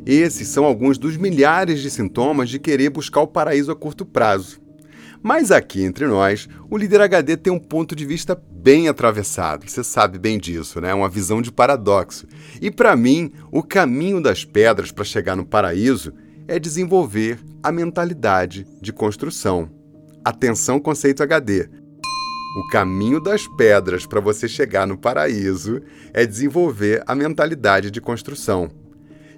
Esses 0.06 0.48
são 0.48 0.64
alguns 0.64 0.98
dos 0.98 1.16
milhares 1.16 1.80
de 1.80 1.90
sintomas 1.90 2.50
de 2.50 2.58
querer 2.58 2.90
buscar 2.90 3.22
o 3.22 3.26
paraíso 3.26 3.72
a 3.72 3.76
curto 3.76 4.04
prazo. 4.04 4.63
Mas 5.24 5.50
aqui 5.50 5.82
entre 5.82 6.06
nós, 6.06 6.46
o 6.68 6.76
líder 6.76 7.00
HD 7.00 7.34
tem 7.38 7.50
um 7.50 7.58
ponto 7.58 7.96
de 7.96 8.04
vista 8.04 8.38
bem 8.50 8.90
atravessado. 8.90 9.66
Você 9.66 9.82
sabe 9.82 10.18
bem 10.18 10.38
disso, 10.38 10.82
né? 10.82 10.92
Uma 10.92 11.08
visão 11.08 11.40
de 11.40 11.50
paradoxo. 11.50 12.26
E 12.60 12.70
para 12.70 12.94
mim, 12.94 13.32
o 13.50 13.62
caminho 13.62 14.20
das 14.20 14.44
pedras 14.44 14.92
para 14.92 15.02
chegar 15.02 15.34
no 15.34 15.46
paraíso 15.46 16.12
é 16.46 16.58
desenvolver 16.58 17.38
a 17.62 17.72
mentalidade 17.72 18.66
de 18.82 18.92
construção. 18.92 19.70
Atenção, 20.22 20.78
conceito 20.78 21.22
HD. 21.22 21.70
O 22.58 22.68
caminho 22.68 23.18
das 23.18 23.48
pedras 23.56 24.04
para 24.04 24.20
você 24.20 24.46
chegar 24.46 24.86
no 24.86 24.98
paraíso 24.98 25.80
é 26.12 26.26
desenvolver 26.26 27.02
a 27.06 27.14
mentalidade 27.14 27.90
de 27.90 27.98
construção. 27.98 28.70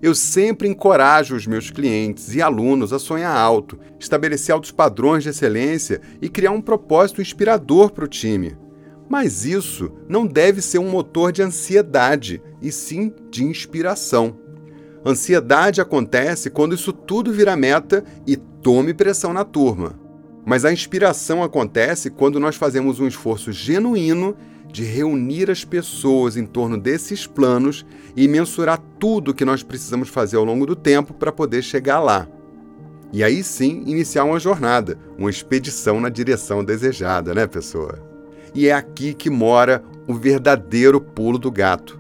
Eu 0.03 0.15
sempre 0.15 0.69
encorajo 0.69 1.35
os 1.35 1.47
meus 1.47 1.71
clientes 1.71 2.35
e 2.35 2.43
alunos 2.43 2.93
a 2.93 2.99
sonhar 2.99 3.37
alto, 3.37 3.79
estabelecer 3.99 4.53
altos 4.53 4.71
padrões 4.71 5.23
de 5.23 5.31
excelência 5.31 6.01
e 6.21 6.29
criar 6.29 6.51
um 6.51 6.61
propósito 6.61 7.23
inspirador 7.23 7.91
para 7.91 8.05
o 8.05 8.09
time. 8.09 8.57
Mas 9.09 9.45
isso 9.45 9.93
não 10.09 10.27
deve 10.27 10.61
ser 10.61 10.79
um 10.79 10.91
motor 10.91 11.33
de 11.33 11.43
ansiedade, 11.43 12.43
e 12.61 12.73
sim 12.73 13.13
de 13.31 13.45
inspiração. 13.45 14.37
Ansiedade 15.05 15.81
acontece 15.81 16.51
quando 16.51 16.75
isso 16.75 16.93
tudo 16.93 17.33
vira 17.33 17.57
meta 17.57 18.05
e 18.27 18.37
tome 18.37 18.93
pressão 18.93 19.33
na 19.33 19.45
turma. 19.45 19.95
Mas 20.45 20.65
a 20.65 20.73
inspiração 20.73 21.43
acontece 21.43 22.11
quando 22.11 22.41
nós 22.41 22.57
fazemos 22.57 22.99
um 22.99 23.07
esforço 23.07 23.53
genuíno 23.53 24.37
de 24.77 24.85
reunir 24.85 25.51
as 25.51 25.65
pessoas 25.65 26.37
em 26.37 26.45
torno 26.45 26.77
desses 26.77 27.27
planos 27.27 27.87
e 28.15 28.29
mensurar 28.29 28.79
tudo 28.99 29.33
que 29.33 29.43
nós 29.43 29.63
precisamos 29.63 30.11
fazer 30.11 30.37
ao 30.37 30.45
longo 30.45 30.67
do 30.67 30.77
tempo 30.77 31.15
para 31.15 31.33
poder 31.33 31.63
chegar 31.63 31.99
lá. 31.99 32.29
E 33.11 33.25
aí 33.25 33.43
sim 33.43 33.85
iniciar 33.87 34.25
uma 34.25 34.39
jornada, 34.39 34.99
uma 35.17 35.31
expedição 35.31 35.99
na 35.99 36.11
direção 36.11 36.63
desejada, 36.63 37.33
né, 37.33 37.47
pessoa? 37.47 37.99
E 38.55 38.69
é 38.69 38.73
aqui 38.75 39.15
que 39.15 39.31
mora 39.31 39.83
o 40.07 40.13
verdadeiro 40.13 41.01
pulo 41.01 41.39
do 41.39 41.51
gato. 41.51 41.99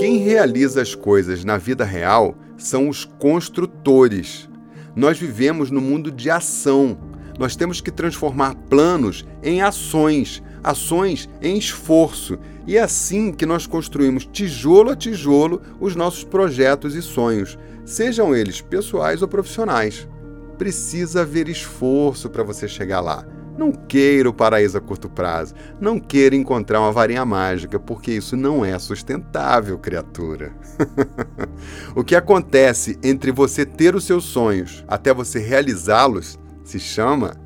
Quem 0.00 0.16
realiza 0.16 0.82
as 0.82 0.96
coisas 0.96 1.44
na 1.44 1.56
vida 1.58 1.84
real 1.84 2.36
são 2.58 2.88
os 2.88 3.04
construtores. 3.04 4.48
Nós 4.96 5.16
vivemos 5.16 5.70
no 5.70 5.80
mundo 5.80 6.10
de 6.10 6.28
ação. 6.28 6.98
Nós 7.38 7.56
temos 7.56 7.80
que 7.80 7.90
transformar 7.90 8.54
planos 8.68 9.26
em 9.42 9.62
ações 9.62 10.42
ações 10.66 11.28
em 11.40 11.56
esforço, 11.56 12.36
e 12.66 12.76
é 12.76 12.82
assim 12.82 13.30
que 13.32 13.46
nós 13.46 13.68
construímos 13.68 14.26
tijolo 14.26 14.90
a 14.90 14.96
tijolo 14.96 15.62
os 15.78 15.94
nossos 15.94 16.24
projetos 16.24 16.96
e 16.96 17.02
sonhos, 17.02 17.56
sejam 17.84 18.34
eles 18.34 18.60
pessoais 18.60 19.22
ou 19.22 19.28
profissionais. 19.28 20.08
Precisa 20.58 21.20
haver 21.20 21.48
esforço 21.48 22.28
para 22.28 22.42
você 22.42 22.66
chegar 22.66 23.00
lá. 23.00 23.24
Não 23.56 23.70
queira 23.70 24.28
o 24.28 24.34
paraíso 24.34 24.76
a 24.76 24.80
curto 24.80 25.08
prazo. 25.08 25.54
Não 25.80 26.00
queira 26.00 26.34
encontrar 26.34 26.80
uma 26.80 26.92
varinha 26.92 27.24
mágica, 27.24 27.78
porque 27.78 28.10
isso 28.10 28.36
não 28.36 28.64
é 28.64 28.76
sustentável, 28.78 29.78
criatura. 29.78 30.52
o 31.94 32.02
que 32.02 32.16
acontece 32.16 32.98
entre 33.02 33.30
você 33.30 33.64
ter 33.64 33.94
os 33.94 34.04
seus 34.04 34.24
sonhos 34.24 34.84
até 34.88 35.14
você 35.14 35.38
realizá-los 35.38 36.38
se 36.66 36.80
chama 36.80 37.36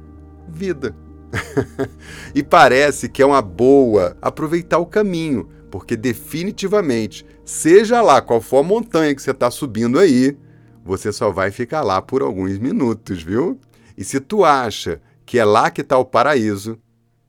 vida. 0.49 0.97
e 2.35 2.43
parece 2.43 3.09
que 3.09 3.23
é 3.23 3.27
uma 3.27 3.43
boa 3.43 4.17
aproveitar 4.21 4.79
o 4.79 4.87
caminho, 4.87 5.49
porque 5.71 5.97
definitivamente, 5.97 7.25
seja 7.45 8.01
lá 8.01 8.21
qual 8.21 8.41
for 8.41 8.59
a 8.59 8.63
montanha 8.63 9.15
que 9.15 9.23
você 9.23 9.31
está 9.31 9.51
subindo 9.51 9.99
aí, 9.99 10.37
você 10.85 11.13
só 11.13 11.31
vai 11.31 11.51
ficar 11.51 11.83
lá 11.83 12.01
por 12.01 12.23
alguns 12.23 12.59
minutos, 12.59 13.23
viu? 13.23 13.61
E 13.97 14.03
se 14.03 14.19
tu 14.19 14.45
acha 14.45 15.01
que 15.27 15.39
é 15.39 15.45
lá 15.45 15.71
que 15.71 15.83
está 15.83 15.99
o 15.99 16.05
paraíso, 16.05 16.79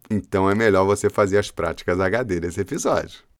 então 0.09 0.49
é 0.49 0.55
melhor 0.55 0.85
você 0.85 1.09
fazer 1.09 1.37
as 1.37 1.51
práticas 1.51 1.99
HD 1.99 2.39
desse 2.39 2.61
episódio. 2.61 3.30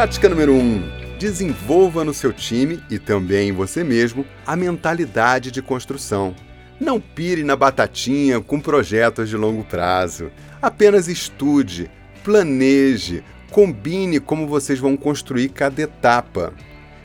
Prática 0.00 0.30
número 0.30 0.54
1. 0.54 0.58
Um, 0.58 0.90
desenvolva 1.18 2.02
no 2.06 2.14
seu 2.14 2.32
time 2.32 2.82
e 2.88 2.98
também 2.98 3.50
em 3.50 3.52
você 3.52 3.84
mesmo 3.84 4.24
a 4.46 4.56
mentalidade 4.56 5.50
de 5.50 5.60
construção. 5.60 6.34
Não 6.80 6.98
pire 6.98 7.44
na 7.44 7.54
batatinha 7.54 8.40
com 8.40 8.58
projetos 8.58 9.28
de 9.28 9.36
longo 9.36 9.62
prazo. 9.62 10.30
Apenas 10.62 11.06
estude, 11.06 11.90
planeje, 12.24 13.22
combine 13.50 14.18
como 14.18 14.46
vocês 14.46 14.78
vão 14.78 14.96
construir 14.96 15.50
cada 15.50 15.82
etapa. 15.82 16.54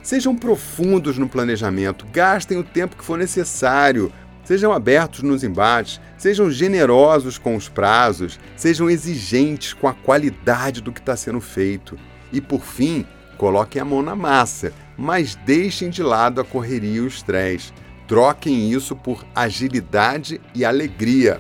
Sejam 0.02 0.34
profundos 0.34 1.18
no 1.18 1.28
planejamento, 1.28 2.08
gastem 2.14 2.58
o 2.58 2.64
tempo 2.64 2.96
que 2.96 3.04
for 3.04 3.18
necessário, 3.18 4.10
sejam 4.46 4.72
abertos 4.72 5.22
nos 5.22 5.44
embates, 5.44 6.00
sejam 6.18 6.50
generosos 6.50 7.38
com 7.38 7.58
os 7.58 7.68
prazos, 7.68 8.40
sejam 8.56 8.90
exigentes 8.90 9.74
com 9.74 9.86
a 9.86 9.94
qualidade 9.94 10.80
do 10.80 10.94
que 10.94 11.02
está 11.02 11.18
sendo 11.18 11.42
feito. 11.42 12.00
E 12.36 12.42
por 12.42 12.66
fim, 12.66 13.06
coloquem 13.38 13.82
a 13.82 13.86
mão 13.86 14.02
na 14.02 14.14
massa, 14.14 14.74
mas 14.98 15.36
deixem 15.46 15.90
de 15.90 16.04
lado 16.04 16.42
a 16.42 16.44
correria 16.44 16.98
e 16.98 17.00
o 17.00 17.08
estresse. 17.08 17.72
Troquem 18.10 18.70
isso 18.70 18.94
por 18.94 19.26
agilidade 19.34 20.42
e 20.54 20.66
alegria. 20.66 21.40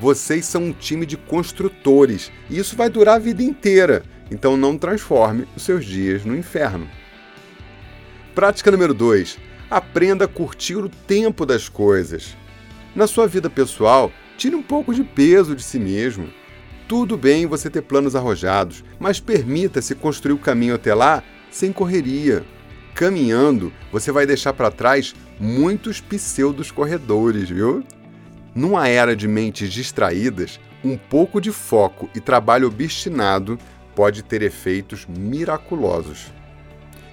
Vocês 0.00 0.46
são 0.46 0.62
um 0.64 0.72
time 0.72 1.04
de 1.04 1.18
construtores 1.18 2.32
e 2.48 2.58
isso 2.58 2.74
vai 2.74 2.88
durar 2.88 3.16
a 3.16 3.18
vida 3.18 3.42
inteira, 3.42 4.02
então 4.30 4.56
não 4.56 4.78
transforme 4.78 5.46
os 5.54 5.62
seus 5.62 5.84
dias 5.84 6.24
no 6.24 6.34
inferno. 6.34 6.88
Prática 8.34 8.70
número 8.70 8.94
2. 8.94 9.36
Aprenda 9.70 10.24
a 10.24 10.28
curtir 10.28 10.76
o 10.76 10.88
tempo 10.88 11.44
das 11.44 11.68
coisas. 11.68 12.34
Na 12.96 13.06
sua 13.06 13.28
vida 13.28 13.50
pessoal, 13.50 14.10
tire 14.38 14.56
um 14.56 14.62
pouco 14.62 14.94
de 14.94 15.04
peso 15.04 15.54
de 15.54 15.62
si 15.62 15.78
mesmo. 15.78 16.30
Tudo 16.90 17.16
bem 17.16 17.46
você 17.46 17.70
ter 17.70 17.82
planos 17.82 18.16
arrojados, 18.16 18.82
mas 18.98 19.20
permita-se 19.20 19.94
construir 19.94 20.32
o 20.32 20.38
caminho 20.38 20.74
até 20.74 20.92
lá 20.92 21.22
sem 21.48 21.72
correria. 21.72 22.44
Caminhando, 22.96 23.72
você 23.92 24.10
vai 24.10 24.26
deixar 24.26 24.52
para 24.54 24.72
trás 24.72 25.14
muitos 25.38 26.00
pseudos 26.00 26.72
corredores, 26.72 27.48
viu? 27.48 27.84
Numa 28.52 28.88
era 28.88 29.14
de 29.14 29.28
mentes 29.28 29.72
distraídas, 29.72 30.58
um 30.82 30.96
pouco 30.96 31.40
de 31.40 31.52
foco 31.52 32.10
e 32.12 32.18
trabalho 32.18 32.66
obstinado 32.66 33.56
pode 33.94 34.24
ter 34.24 34.42
efeitos 34.42 35.06
miraculosos. 35.06 36.26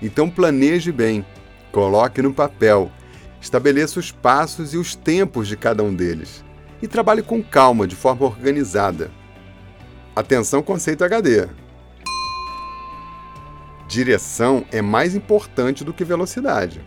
Então 0.01 0.27
planeje 0.27 0.91
bem, 0.91 1.23
coloque 1.71 2.19
no 2.19 2.33
papel, 2.33 2.91
estabeleça 3.39 3.99
os 3.99 4.11
passos 4.11 4.73
e 4.73 4.77
os 4.77 4.95
tempos 4.95 5.47
de 5.47 5.55
cada 5.55 5.83
um 5.83 5.93
deles 5.93 6.43
e 6.81 6.87
trabalhe 6.87 7.21
com 7.21 7.43
calma, 7.43 7.85
de 7.85 7.95
forma 7.95 8.25
organizada. 8.25 9.11
Atenção, 10.17 10.63
conceito 10.63 11.03
HD. 11.03 11.47
Direção 13.87 14.65
é 14.71 14.81
mais 14.81 15.13
importante 15.13 15.83
do 15.83 15.93
que 15.93 16.03
velocidade. 16.03 16.83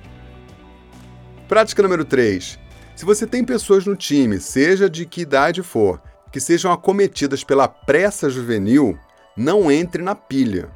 Prática 1.47 1.81
número 1.81 2.05
3. 2.05 2.59
Se 2.97 3.05
você 3.05 3.29
tem 3.29 3.45
pessoas 3.45 3.87
no 3.87 3.95
time, 3.95 4.41
seja 4.41 4.91
de 4.91 5.07
que 5.07 5.21
idade 5.21 5.63
for, 5.63 6.03
que 6.33 6.41
sejam 6.41 6.73
acometidas 6.73 7.45
pela 7.45 7.69
pressa 7.69 8.29
juvenil, 8.29 8.99
não 9.37 9.71
entre 9.71 10.03
na 10.03 10.17
pilha. 10.17 10.69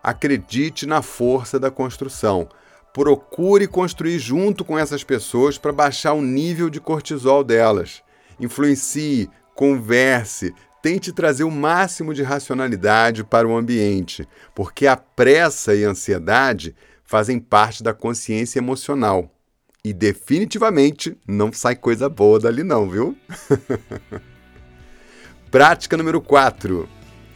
Acredite 0.00 0.86
na 0.86 1.02
força 1.02 1.58
da 1.58 1.72
construção. 1.72 2.48
Procure 2.94 3.66
construir 3.66 4.20
junto 4.20 4.64
com 4.64 4.78
essas 4.78 5.02
pessoas 5.02 5.58
para 5.58 5.72
baixar 5.72 6.12
o 6.12 6.22
nível 6.22 6.70
de 6.70 6.80
cortisol 6.80 7.42
delas. 7.42 8.00
Influencie, 8.38 9.28
converse, 9.56 10.54
tente 10.86 11.12
trazer 11.12 11.42
o 11.42 11.50
máximo 11.50 12.14
de 12.14 12.22
racionalidade 12.22 13.24
para 13.24 13.48
o 13.48 13.56
ambiente, 13.56 14.24
porque 14.54 14.86
a 14.86 14.96
pressa 14.96 15.74
e 15.74 15.84
a 15.84 15.88
ansiedade 15.88 16.76
fazem 17.02 17.40
parte 17.40 17.82
da 17.82 17.92
consciência 17.92 18.60
emocional. 18.60 19.28
E 19.82 19.92
definitivamente 19.92 21.18
não 21.26 21.52
sai 21.52 21.74
coisa 21.74 22.08
boa 22.08 22.38
dali 22.38 22.62
não, 22.62 22.88
viu? 22.88 23.16
Prática 25.50 25.96
número 25.96 26.20
4. 26.20 26.88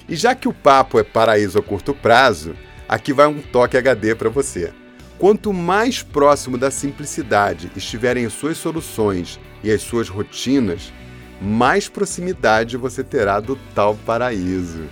E 0.09 0.15
já 0.15 0.33
que 0.33 0.47
o 0.47 0.55
papo 0.55 1.01
é 1.01 1.03
paraíso 1.03 1.59
a 1.59 1.63
curto 1.63 1.93
prazo, 1.93 2.55
aqui 2.89 3.13
vai 3.13 3.27
um 3.27 3.43
toque 3.43 3.77
HD 3.77 4.15
para 4.15 4.31
você. 4.31 4.73
Quanto 5.19 5.53
mais 5.53 6.05
próximo 6.05 6.57
da 6.57 6.71
simplicidade 6.71 7.69
estiverem 7.75 8.25
as 8.27 8.33
suas 8.33 8.59
soluções 8.59 9.41
e 9.65 9.73
as 9.73 9.83
suas 9.83 10.09
rotinas, 10.09 10.93
mais 11.41 11.89
proximidade 11.89 12.77
você 12.77 13.03
terá 13.03 13.41
do 13.41 13.57
tal 13.75 13.95
paraíso. 13.95 14.85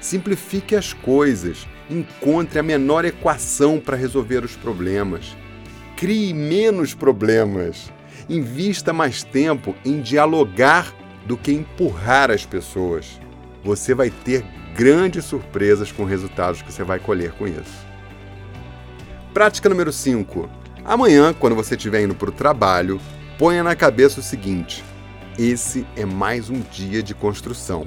Simplifique 0.00 0.76
as 0.76 0.92
coisas, 0.92 1.66
encontre 1.90 2.58
a 2.58 2.62
menor 2.62 3.04
equação 3.04 3.80
para 3.80 3.96
resolver 3.96 4.44
os 4.44 4.54
problemas. 4.54 5.36
Crie 5.96 6.32
menos 6.32 6.94
problemas. 6.94 7.90
Invista 8.28 8.92
mais 8.92 9.22
tempo 9.22 9.74
em 9.84 10.00
dialogar 10.00 10.94
do 11.26 11.36
que 11.36 11.52
empurrar 11.52 12.30
as 12.30 12.46
pessoas. 12.46 13.20
Você 13.64 13.94
vai 13.94 14.10
ter 14.10 14.44
grandes 14.76 15.24
surpresas 15.24 15.90
com 15.90 16.04
resultados 16.04 16.62
que 16.62 16.72
você 16.72 16.84
vai 16.84 17.00
colher 17.00 17.32
com 17.32 17.46
isso. 17.48 17.86
Prática 19.32 19.68
número 19.68 19.92
5. 19.92 20.48
Amanhã, 20.84 21.32
quando 21.32 21.56
você 21.56 21.74
estiver 21.74 22.02
indo 22.02 22.14
para 22.14 22.30
o 22.30 22.32
trabalho, 22.32 23.00
ponha 23.38 23.62
na 23.62 23.74
cabeça 23.74 24.20
o 24.20 24.22
seguinte: 24.22 24.84
esse 25.38 25.86
é 25.96 26.04
mais 26.04 26.48
um 26.48 26.60
dia 26.60 27.02
de 27.02 27.14
construção. 27.14 27.84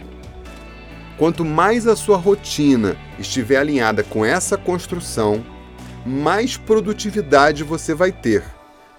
Quanto 1.18 1.44
mais 1.44 1.88
a 1.88 1.96
sua 1.96 2.18
rotina 2.18 2.96
estiver 3.18 3.58
alinhada 3.58 4.04
com 4.04 4.24
essa 4.24 4.58
construção, 4.58 5.44
mais 6.06 6.56
produtividade 6.56 7.64
você 7.64 7.94
vai 7.94 8.12
ter, 8.12 8.44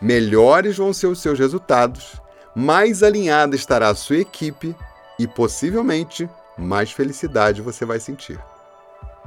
melhores 0.00 0.76
vão 0.76 0.92
ser 0.92 1.06
os 1.06 1.20
seus 1.20 1.38
resultados, 1.38 2.20
mais 2.54 3.02
alinhada 3.02 3.56
estará 3.56 3.88
a 3.88 3.94
sua 3.94 4.18
equipe 4.18 4.74
e 5.18 5.26
possivelmente 5.26 6.28
mais 6.58 6.92
felicidade 6.92 7.62
você 7.62 7.84
vai 7.84 7.98
sentir. 7.98 8.38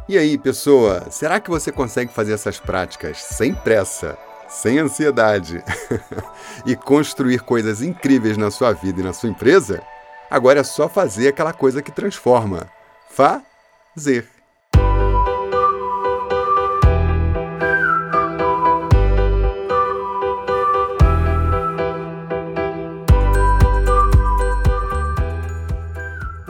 E 0.08 0.18
aí, 0.18 0.38
pessoa, 0.38 1.08
será 1.10 1.40
que 1.40 1.50
você 1.50 1.72
consegue 1.72 2.12
fazer 2.12 2.34
essas 2.34 2.60
práticas 2.60 3.18
sem 3.24 3.54
pressa, 3.54 4.18
sem 4.54 4.80
ansiedade 4.80 5.64
e 6.66 6.76
construir 6.76 7.42
coisas 7.42 7.82
incríveis 7.82 8.38
na 8.38 8.52
sua 8.52 8.72
vida 8.72 9.02
e 9.02 9.04
na 9.04 9.14
sua 9.14 9.30
empresa? 9.30 9.82
Agora 10.30 10.60
é 10.60 10.64
só 10.64 10.88
fazer 10.88 11.28
aquela 11.28 11.54
coisa 11.54 11.82
que 11.82 11.92
transforma 11.92 12.70
fazer. 13.10 14.33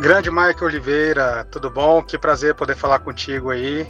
Grande 0.03 0.29
Michael 0.29 0.65
Oliveira, 0.65 1.47
tudo 1.49 1.69
bom? 1.69 2.03
Que 2.03 2.17
prazer 2.17 2.53
poder 2.55 2.75
falar 2.75 2.99
contigo 2.99 3.51
aí, 3.51 3.87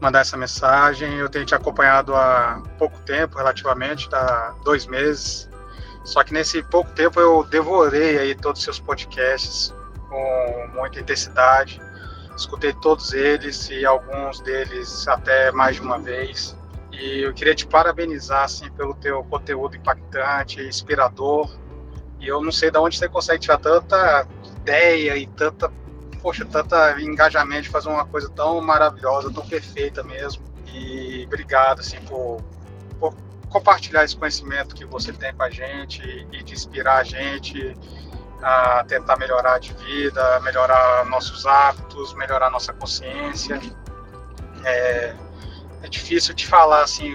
mandar 0.00 0.20
essa 0.20 0.36
mensagem. 0.36 1.14
Eu 1.14 1.28
tenho 1.28 1.44
te 1.44 1.56
acompanhado 1.56 2.14
há 2.14 2.62
pouco 2.78 2.96
tempo, 3.00 3.36
relativamente, 3.36 4.08
há 4.14 4.54
dois 4.62 4.86
meses. 4.86 5.50
Só 6.04 6.22
que 6.22 6.32
nesse 6.32 6.62
pouco 6.62 6.92
tempo 6.92 7.18
eu 7.18 7.42
devorei 7.42 8.16
aí 8.16 8.36
todos 8.36 8.60
os 8.60 8.64
seus 8.64 8.78
podcasts 8.78 9.74
com 10.08 10.70
muita 10.72 11.00
intensidade 11.00 11.80
escutei 12.36 12.72
todos 12.74 13.12
eles 13.12 13.68
e 13.70 13.84
alguns 13.84 14.40
deles 14.40 15.08
até 15.08 15.50
mais 15.50 15.76
de 15.76 15.82
uma 15.82 15.98
vez. 15.98 16.56
E 16.92 17.22
eu 17.22 17.34
queria 17.34 17.56
te 17.56 17.66
parabenizar 17.66 18.44
assim 18.44 18.70
pelo 18.70 18.94
teu 18.94 19.24
conteúdo 19.24 19.74
impactante, 19.74 20.60
inspirador. 20.60 21.50
E 22.20 22.28
eu 22.28 22.40
não 22.40 22.52
sei 22.52 22.70
de 22.70 22.78
onde 22.78 22.96
você 22.96 23.08
consegue 23.08 23.40
tirar 23.40 23.58
tanta 23.58 24.26
ideia 24.66 25.16
e 25.16 25.26
tanta, 25.28 25.70
poxa, 26.20 26.44
tanta 26.44 27.00
engajamento 27.00 27.62
de 27.62 27.68
fazer 27.68 27.88
uma 27.88 28.04
coisa 28.04 28.28
tão 28.30 28.60
maravilhosa, 28.60 29.32
tão 29.32 29.46
perfeita 29.46 30.02
mesmo. 30.02 30.44
E 30.72 31.24
obrigado 31.26 31.80
assim 31.80 32.00
por, 32.00 32.42
por 32.98 33.14
compartilhar 33.48 34.04
esse 34.04 34.16
conhecimento 34.16 34.74
que 34.74 34.84
você 34.84 35.12
tem 35.12 35.32
com 35.32 35.44
a 35.44 35.50
gente 35.50 36.02
e 36.32 36.42
de 36.42 36.52
inspirar 36.52 36.98
a 36.98 37.04
gente 37.04 37.76
a 38.42 38.84
tentar 38.84 39.16
melhorar 39.16 39.58
de 39.58 39.72
vida, 39.72 40.40
melhorar 40.40 41.06
nossos 41.06 41.46
hábitos, 41.46 42.12
melhorar 42.14 42.50
nossa 42.50 42.72
consciência. 42.72 43.60
É, 44.64 45.14
é 45.82 45.88
difícil 45.88 46.34
de 46.34 46.46
falar 46.46 46.82
assim, 46.82 47.14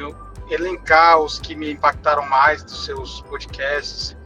elencar 0.50 1.20
os 1.20 1.38
que 1.38 1.54
me 1.54 1.72
impactaram 1.72 2.28
mais 2.28 2.64
dos 2.64 2.86
seus 2.86 3.22
podcasts, 3.22 4.18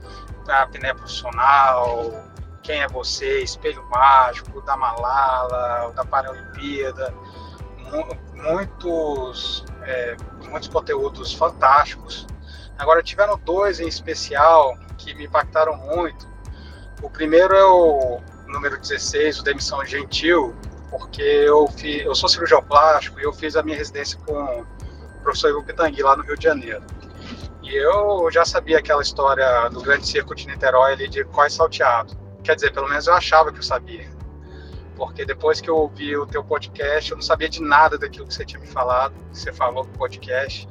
da 0.46 0.62
apneia 0.62 0.94
profissional, 0.94 2.25
quem 2.66 2.82
é 2.82 2.88
você, 2.88 3.42
Espelho 3.42 3.86
Mágico, 3.88 4.60
da 4.62 4.76
Malala, 4.76 5.92
da 5.94 6.04
Paralimpíada, 6.04 7.14
muitos, 8.34 9.64
é, 9.82 10.16
muitos 10.50 10.68
conteúdos 10.68 11.32
fantásticos. 11.32 12.26
Agora 12.76 13.04
tiveram 13.04 13.38
dois 13.38 13.78
em 13.78 13.86
especial 13.86 14.76
que 14.98 15.14
me 15.14 15.26
impactaram 15.26 15.76
muito. 15.76 16.28
O 17.00 17.08
primeiro 17.08 17.54
é 17.54 17.64
o 17.64 18.20
número 18.48 18.76
16, 18.80 19.38
o 19.38 19.42
Demissão 19.44 19.84
Gentil, 19.84 20.52
porque 20.90 21.22
eu, 21.22 21.68
fiz, 21.68 22.04
eu 22.04 22.16
sou 22.16 22.28
cirurgião 22.28 22.60
plástico 22.64 23.20
e 23.20 23.22
eu 23.22 23.32
fiz 23.32 23.54
a 23.54 23.62
minha 23.62 23.76
residência 23.76 24.18
com 24.26 24.32
o 24.32 24.66
professor 25.22 25.50
Ivo 25.50 25.62
Pitangui 25.62 26.02
lá 26.02 26.16
no 26.16 26.24
Rio 26.24 26.36
de 26.36 26.42
Janeiro. 26.42 26.82
E 27.62 27.76
eu 27.76 28.28
já 28.32 28.44
sabia 28.44 28.78
aquela 28.78 29.02
história 29.02 29.68
do 29.68 29.80
grande 29.80 30.06
circo 30.06 30.34
de 30.34 30.48
Niterói 30.48 30.94
ali 30.94 31.08
de 31.08 31.24
quais 31.24 31.52
salteado. 31.52 32.25
Quer 32.46 32.54
dizer, 32.54 32.72
pelo 32.72 32.88
menos 32.88 33.08
eu 33.08 33.14
achava 33.14 33.50
que 33.50 33.58
eu 33.58 33.62
sabia. 33.62 34.08
Porque 34.94 35.24
depois 35.24 35.60
que 35.60 35.68
eu 35.68 35.76
ouvi 35.76 36.16
o 36.16 36.24
teu 36.24 36.44
podcast, 36.44 37.10
eu 37.10 37.16
não 37.16 37.22
sabia 37.22 37.48
de 37.48 37.60
nada 37.60 37.98
daquilo 37.98 38.24
que 38.24 38.32
você 38.32 38.44
tinha 38.44 38.60
me 38.60 38.68
falado, 38.68 39.12
que 39.32 39.38
você 39.40 39.52
falou 39.52 39.84
no 39.84 39.90
podcast. 39.90 40.68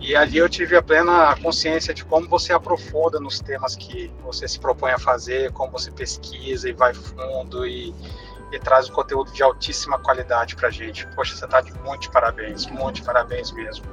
E 0.00 0.16
ali 0.16 0.38
eu 0.38 0.48
tive 0.48 0.76
a 0.76 0.82
plena 0.82 1.36
consciência 1.40 1.94
de 1.94 2.04
como 2.04 2.28
você 2.28 2.52
aprofunda 2.52 3.20
nos 3.20 3.38
temas 3.38 3.76
que 3.76 4.12
você 4.24 4.48
se 4.48 4.58
propõe 4.58 4.90
a 4.90 4.98
fazer, 4.98 5.52
como 5.52 5.70
você 5.70 5.92
pesquisa 5.92 6.68
e 6.68 6.72
vai 6.72 6.92
fundo 6.92 7.64
e, 7.64 7.94
e 8.50 8.58
traz 8.58 8.90
um 8.90 8.92
conteúdo 8.92 9.30
de 9.30 9.44
altíssima 9.44 10.00
qualidade 10.00 10.56
para 10.56 10.70
gente. 10.70 11.06
Poxa, 11.14 11.36
você 11.36 11.44
está 11.44 11.60
de 11.60 11.72
muito 11.78 12.10
parabéns, 12.10 12.66
muito 12.66 13.04
parabéns 13.04 13.52
mesmo. 13.52 13.86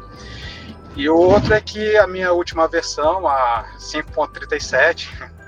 E 0.96 1.08
o 1.08 1.16
outro 1.16 1.54
é 1.54 1.62
que 1.62 1.96
a 1.96 2.08
minha 2.08 2.34
última 2.34 2.68
versão, 2.68 3.28
a 3.28 3.66
5.37, 3.78 5.30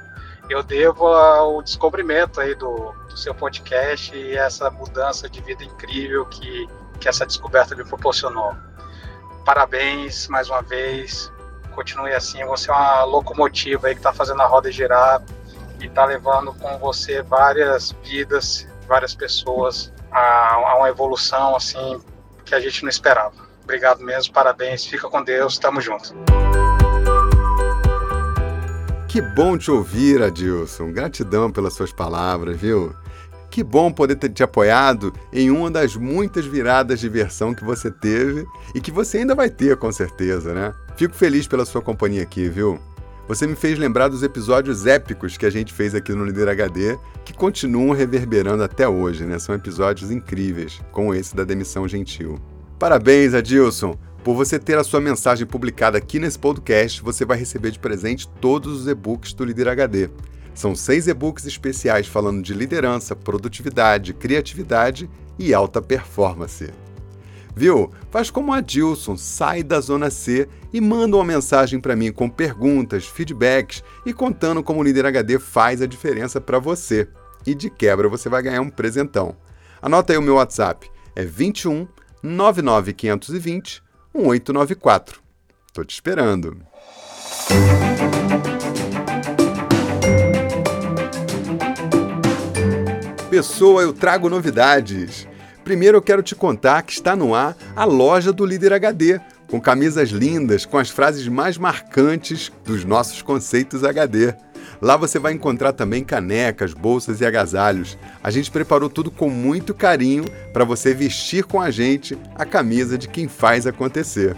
eu 0.51 0.61
devo 0.61 1.07
ao 1.07 1.61
descobrimento 1.61 2.41
aí 2.41 2.53
do, 2.55 2.93
do 3.09 3.17
seu 3.17 3.33
podcast 3.33 4.15
e 4.15 4.35
essa 4.35 4.69
mudança 4.69 5.29
de 5.29 5.41
vida 5.41 5.63
incrível 5.63 6.25
que, 6.25 6.67
que 6.99 7.07
essa 7.07 7.25
descoberta 7.25 7.75
me 7.75 7.85
proporcionou 7.85 8.55
parabéns 9.45 10.27
mais 10.27 10.49
uma 10.49 10.61
vez. 10.61 11.31
Continue 11.73 12.13
assim, 12.13 12.43
você 12.45 12.69
é 12.69 12.73
uma 12.73 13.03
locomotiva 13.05 13.87
aí 13.87 13.93
que 13.93 13.99
está 13.99 14.11
fazendo 14.11 14.41
a 14.41 14.45
roda 14.45 14.71
girar 14.71 15.21
e 15.79 15.85
está 15.85 16.05
levando 16.05 16.53
com 16.53 16.77
você 16.77 17.21
várias 17.21 17.91
vidas, 18.03 18.67
várias 18.87 19.15
pessoas 19.15 19.91
a, 20.11 20.55
a 20.55 20.77
uma 20.77 20.89
evolução 20.89 21.55
assim 21.55 22.01
que 22.43 22.53
a 22.53 22.59
gente 22.59 22.83
não 22.83 22.89
esperava. 22.89 23.33
Obrigado 23.63 24.01
mesmo, 24.01 24.33
parabéns, 24.33 24.85
fica 24.85 25.09
com 25.09 25.23
Deus, 25.23 25.57
tamo 25.57 25.79
junto. 25.79 26.13
Que 29.11 29.21
bom 29.21 29.57
te 29.57 29.69
ouvir, 29.69 30.21
Adilson. 30.21 30.93
Gratidão 30.93 31.51
pelas 31.51 31.73
suas 31.73 31.91
palavras, 31.91 32.57
viu? 32.57 32.95
Que 33.49 33.61
bom 33.61 33.91
poder 33.91 34.15
ter 34.15 34.29
te 34.29 34.41
apoiado 34.41 35.11
em 35.33 35.51
uma 35.51 35.69
das 35.69 35.97
muitas 35.97 36.45
viradas 36.45 36.97
de 37.01 37.09
versão 37.09 37.53
que 37.53 37.61
você 37.61 37.91
teve 37.91 38.47
e 38.73 38.79
que 38.79 38.89
você 38.89 39.17
ainda 39.17 39.35
vai 39.35 39.49
ter, 39.49 39.75
com 39.75 39.91
certeza, 39.91 40.53
né? 40.53 40.73
Fico 40.95 41.13
feliz 41.13 41.45
pela 41.45 41.65
sua 41.65 41.81
companhia 41.81 42.23
aqui, 42.23 42.47
viu? 42.47 42.79
Você 43.27 43.45
me 43.45 43.57
fez 43.57 43.77
lembrar 43.77 44.07
dos 44.07 44.23
episódios 44.23 44.85
épicos 44.85 45.35
que 45.35 45.45
a 45.45 45.49
gente 45.49 45.73
fez 45.73 45.93
aqui 45.93 46.13
no 46.13 46.23
Líder 46.23 46.47
HD, 46.47 46.97
que 47.25 47.33
continuam 47.33 47.91
reverberando 47.91 48.63
até 48.63 48.87
hoje, 48.87 49.25
né? 49.25 49.37
São 49.39 49.53
episódios 49.53 50.09
incríveis, 50.09 50.79
como 50.93 51.13
esse 51.13 51.35
da 51.35 51.43
demissão 51.43 51.85
gentil. 51.85 52.39
Parabéns, 52.79 53.33
Adilson! 53.33 53.99
Por 54.23 54.35
você 54.35 54.59
ter 54.59 54.77
a 54.77 54.83
sua 54.83 55.01
mensagem 55.01 55.47
publicada 55.47 55.97
aqui 55.97 56.19
nesse 56.19 56.37
podcast, 56.37 57.01
você 57.01 57.25
vai 57.25 57.37
receber 57.37 57.71
de 57.71 57.79
presente 57.79 58.27
todos 58.39 58.81
os 58.81 58.87
e-books 58.87 59.33
do 59.33 59.43
Líder 59.43 59.67
HD. 59.69 60.11
São 60.53 60.75
seis 60.75 61.07
e-books 61.07 61.47
especiais 61.47 62.05
falando 62.05 62.43
de 62.43 62.53
liderança, 62.53 63.15
produtividade, 63.15 64.13
criatividade 64.13 65.09
e 65.39 65.55
alta 65.55 65.81
performance. 65.81 66.69
Viu? 67.55 67.91
Faz 68.11 68.29
como 68.29 68.53
a 68.53 68.61
Dilson, 68.61 69.17
sai 69.17 69.63
da 69.63 69.79
zona 69.79 70.11
C 70.11 70.47
e 70.71 70.79
manda 70.79 71.17
uma 71.17 71.25
mensagem 71.25 71.79
para 71.79 71.95
mim 71.95 72.11
com 72.11 72.29
perguntas, 72.29 73.07
feedbacks 73.07 73.83
e 74.05 74.13
contando 74.13 74.61
como 74.61 74.81
o 74.81 74.83
Líder 74.83 75.07
HD 75.07 75.39
faz 75.39 75.81
a 75.81 75.87
diferença 75.87 76.39
para 76.39 76.59
você. 76.59 77.07
E 77.43 77.55
de 77.55 77.71
quebra 77.71 78.07
você 78.07 78.29
vai 78.29 78.43
ganhar 78.43 78.61
um 78.61 78.69
presentão. 78.69 79.35
Anota 79.81 80.13
aí 80.13 80.19
o 80.19 80.21
meu 80.21 80.35
WhatsApp, 80.35 80.91
é 81.15 81.25
21 81.25 81.87
99520 82.21 83.89
um 84.13 84.27
894. 84.27 85.21
Tô 85.73 85.83
te 85.83 85.93
esperando. 85.93 86.57
Pessoa, 93.29 93.81
eu 93.81 93.93
trago 93.93 94.29
novidades. 94.29 95.27
Primeiro 95.63 95.97
eu 95.97 96.01
quero 96.01 96.21
te 96.21 96.35
contar 96.35 96.81
que 96.81 96.91
está 96.91 97.15
no 97.15 97.33
ar 97.33 97.55
a 97.75 97.85
loja 97.85 98.33
do 98.33 98.45
Líder 98.45 98.73
HD, 98.73 99.21
com 99.49 99.61
camisas 99.61 100.09
lindas 100.09 100.65
com 100.65 100.77
as 100.77 100.89
frases 100.89 101.27
mais 101.27 101.57
marcantes 101.57 102.51
dos 102.65 102.83
nossos 102.83 103.21
conceitos 103.21 103.83
HD. 103.83 104.35
Lá 104.81 104.97
você 104.97 105.19
vai 105.19 105.31
encontrar 105.31 105.73
também 105.73 106.03
canecas, 106.03 106.73
bolsas 106.73 107.21
e 107.21 107.25
agasalhos. 107.25 107.97
A 108.23 108.31
gente 108.31 108.49
preparou 108.49 108.89
tudo 108.89 109.11
com 109.11 109.29
muito 109.29 109.75
carinho 109.75 110.25
para 110.51 110.65
você 110.65 110.91
vestir 110.91 111.43
com 111.43 111.61
a 111.61 111.69
gente 111.69 112.17
a 112.33 112.45
camisa 112.45 112.97
de 112.97 113.07
quem 113.07 113.27
faz 113.27 113.67
acontecer. 113.67 114.35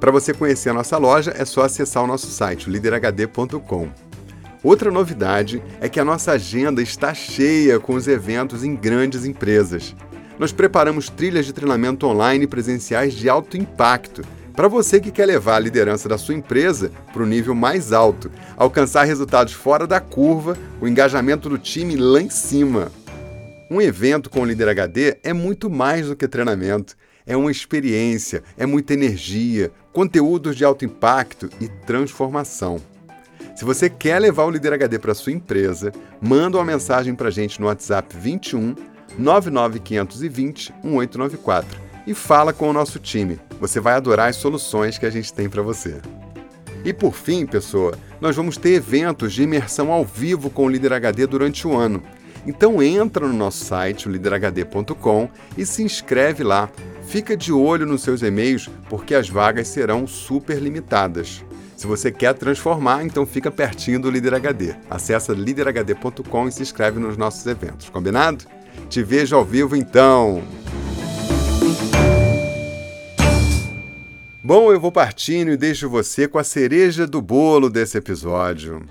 Para 0.00 0.10
você 0.10 0.34
conhecer 0.34 0.70
a 0.70 0.74
nossa 0.74 0.98
loja, 0.98 1.32
é 1.36 1.44
só 1.44 1.62
acessar 1.62 2.02
o 2.02 2.06
nosso 2.06 2.26
site, 2.26 2.68
liderhd.com. 2.68 3.88
Outra 4.62 4.90
novidade 4.90 5.62
é 5.80 5.88
que 5.88 6.00
a 6.00 6.04
nossa 6.04 6.32
agenda 6.32 6.82
está 6.82 7.14
cheia 7.14 7.78
com 7.78 7.94
os 7.94 8.08
eventos 8.08 8.64
em 8.64 8.74
grandes 8.74 9.24
empresas. 9.24 9.94
Nós 10.36 10.50
preparamos 10.50 11.08
trilhas 11.08 11.46
de 11.46 11.52
treinamento 11.52 12.06
online 12.06 12.46
presenciais 12.48 13.14
de 13.14 13.28
alto 13.28 13.56
impacto 13.56 14.22
para 14.56 14.68
você 14.68 14.98
que 14.98 15.12
quer 15.12 15.26
levar 15.26 15.56
a 15.56 15.60
liderança 15.60 16.08
da 16.08 16.16
sua 16.16 16.34
empresa 16.34 16.90
para 17.12 17.22
o 17.22 17.26
nível 17.26 17.54
mais 17.54 17.92
alto, 17.92 18.30
alcançar 18.56 19.04
resultados 19.04 19.52
fora 19.52 19.86
da 19.86 20.00
curva, 20.00 20.56
o 20.80 20.88
engajamento 20.88 21.50
do 21.50 21.58
time 21.58 21.94
lá 21.94 22.22
em 22.22 22.30
cima. 22.30 22.90
Um 23.70 23.82
evento 23.82 24.30
com 24.30 24.40
o 24.40 24.44
Líder 24.46 24.70
HD 24.70 25.18
é 25.22 25.34
muito 25.34 25.68
mais 25.68 26.06
do 26.06 26.16
que 26.16 26.26
treinamento. 26.26 26.96
É 27.26 27.36
uma 27.36 27.50
experiência, 27.50 28.42
é 28.56 28.64
muita 28.64 28.94
energia, 28.94 29.70
conteúdos 29.92 30.56
de 30.56 30.64
alto 30.64 30.86
impacto 30.86 31.50
e 31.60 31.68
transformação. 31.68 32.80
Se 33.54 33.64
você 33.64 33.90
quer 33.90 34.20
levar 34.20 34.44
o 34.44 34.50
Líder 34.50 34.72
HD 34.72 34.98
para 34.98 35.14
sua 35.14 35.32
empresa, 35.32 35.92
manda 36.20 36.56
uma 36.56 36.64
mensagem 36.64 37.14
para 37.14 37.28
a 37.28 37.32
gente 37.32 37.60
no 37.60 37.66
WhatsApp 37.66 38.16
21 38.16 38.74
99520 39.18 40.72
1894 40.82 41.85
e 42.06 42.14
fala 42.14 42.52
com 42.52 42.68
o 42.68 42.72
nosso 42.72 42.98
time. 42.98 43.38
Você 43.60 43.80
vai 43.80 43.94
adorar 43.94 44.28
as 44.28 44.36
soluções 44.36 44.98
que 44.98 45.06
a 45.06 45.10
gente 45.10 45.32
tem 45.32 45.48
para 45.48 45.62
você. 45.62 46.00
E 46.84 46.92
por 46.92 47.14
fim, 47.14 47.44
pessoa, 47.46 47.98
nós 48.20 48.36
vamos 48.36 48.56
ter 48.56 48.74
eventos 48.74 49.32
de 49.32 49.42
imersão 49.42 49.90
ao 49.90 50.04
vivo 50.04 50.48
com 50.48 50.66
o 50.66 50.68
Líder 50.68 50.92
HD 50.92 51.26
durante 51.26 51.66
o 51.66 51.76
ano. 51.76 52.02
Então 52.46 52.80
entra 52.80 53.26
no 53.26 53.34
nosso 53.34 53.64
site, 53.64 54.08
liderhd.com, 54.08 55.28
e 55.58 55.66
se 55.66 55.82
inscreve 55.82 56.44
lá. 56.44 56.70
Fica 57.08 57.36
de 57.36 57.52
olho 57.52 57.84
nos 57.84 58.02
seus 58.02 58.22
e-mails, 58.22 58.70
porque 58.88 59.14
as 59.14 59.28
vagas 59.28 59.66
serão 59.66 60.06
super 60.06 60.58
limitadas. 60.58 61.44
Se 61.76 61.86
você 61.86 62.10
quer 62.10 62.34
transformar, 62.34 63.04
então 63.04 63.26
fica 63.26 63.50
pertinho 63.50 64.00
do 64.00 64.10
Líder 64.10 64.34
HD. 64.34 64.74
Acesse 64.88 65.32
liderhd.com 65.32 66.48
e 66.48 66.52
se 66.52 66.62
inscreve 66.62 66.98
nos 66.98 67.16
nossos 67.16 67.44
eventos, 67.46 67.90
combinado? 67.90 68.44
Te 68.88 69.02
vejo 69.02 69.36
ao 69.36 69.44
vivo 69.44 69.76
então! 69.76 70.42
Bom, 74.42 74.72
eu 74.72 74.78
vou 74.78 74.92
partindo 74.92 75.50
e 75.50 75.56
deixo 75.56 75.88
você 75.90 76.28
com 76.28 76.38
a 76.38 76.44
cereja 76.44 77.06
do 77.06 77.20
bolo 77.20 77.68
desse 77.68 77.98
episódio. 77.98 78.86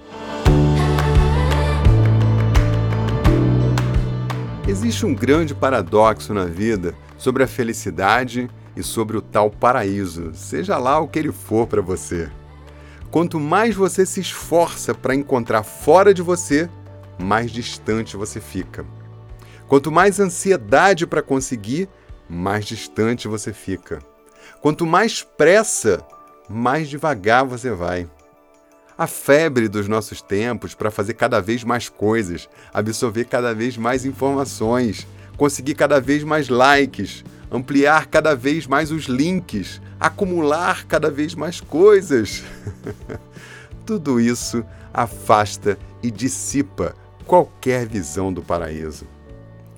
Existe 4.68 5.06
um 5.06 5.16
grande 5.16 5.56
paradoxo 5.56 6.34
na 6.34 6.44
vida 6.44 6.94
sobre 7.18 7.44
a 7.44 7.48
felicidade 7.48 8.50
e 8.76 8.84
sobre 8.84 9.16
o 9.16 9.22
tal 9.22 9.50
paraíso, 9.50 10.32
seja 10.34 10.78
lá 10.78 11.00
o 11.00 11.08
que 11.08 11.20
ele 11.20 11.32
for 11.32 11.66
para 11.68 11.82
você. 11.82 12.30
Quanto 13.10 13.40
mais 13.40 13.76
você 13.76 14.06
se 14.06 14.20
esforça 14.20 14.94
para 14.94 15.16
encontrar 15.16 15.64
fora 15.64 16.14
de 16.14 16.22
você, 16.22 16.70
mais 17.18 17.50
distante 17.50 18.18
você 18.18 18.42
fica. 18.42 18.86
Quanto 19.68 19.92
mais 19.92 20.20
ansiedade 20.20 21.08
para 21.08 21.22
conseguir, 21.22 21.88
mais 22.30 22.66
distante 22.66 23.28
você 23.28 23.54
fica. 23.54 24.00
Quanto 24.62 24.86
mais 24.86 25.24
pressa, 25.24 26.06
mais 26.50 26.90
devagar 26.90 27.46
você 27.46 27.72
vai. 27.72 28.08
A 28.98 29.08
febre 29.08 29.68
dos 29.68 29.88
nossos 29.88 30.22
tempos 30.22 30.74
para 30.74 30.90
fazer 30.90 31.16
cada 31.16 31.42
vez 31.42 31.64
mais 31.64 31.90
coisas, 31.90 32.48
absorver 32.74 33.26
cada 33.26 33.54
vez 33.54 33.78
mais 33.78 34.06
informações, 34.06 35.06
conseguir 35.36 35.76
cada 35.76 36.00
vez 36.00 36.24
mais 36.24 36.48
likes, 36.48 37.24
ampliar 37.52 38.08
cada 38.08 38.36
vez 38.36 38.66
mais 38.66 38.92
os 38.92 39.04
links, 39.04 39.82
acumular 40.00 40.86
cada 40.86 41.12
vez 41.12 41.36
mais 41.36 41.60
coisas. 41.60 42.44
Tudo 43.86 44.20
isso 44.20 44.66
afasta 44.94 45.78
e 46.02 46.10
dissipa 46.10 46.96
qualquer 47.26 47.86
visão 47.88 48.32
do 48.32 48.42
paraíso. 48.42 49.06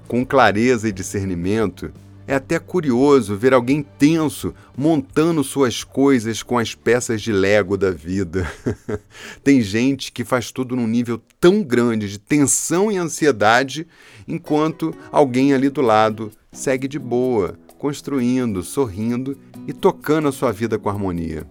Com 0.08 0.26
clareza 0.26 0.88
e 0.88 0.92
discernimento, 0.92 1.92
é 2.28 2.36
até 2.36 2.60
curioso 2.60 3.38
ver 3.38 3.54
alguém 3.54 3.82
tenso 3.82 4.54
montando 4.78 5.44
suas 5.46 5.84
coisas 5.84 6.44
com 6.44 6.58
as 6.58 6.76
peças 6.76 7.22
de 7.22 7.32
Lego 7.32 7.78
da 7.78 7.90
vida. 7.90 8.52
Tem 9.42 9.62
gente 9.62 10.12
que 10.12 10.26
faz 10.26 10.52
tudo 10.52 10.76
num 10.76 10.86
nível 10.86 11.22
tão 11.40 11.63
grande 11.63 12.10
de 12.10 12.20
tensão 12.20 12.92
e 12.92 12.98
ansiedade, 12.98 13.88
enquanto 14.28 14.94
alguém 15.10 15.54
ali 15.54 15.70
do 15.70 15.82
lado 15.82 16.30
segue 16.52 16.88
de 16.88 17.00
boa, 17.00 17.58
construindo, 17.78 18.62
sorrindo 18.62 19.38
e 19.66 19.72
tocando 19.72 20.28
a 20.28 20.34
sua 20.34 20.52
vida 20.52 20.78
com 20.78 20.90
harmonia. 20.90 21.48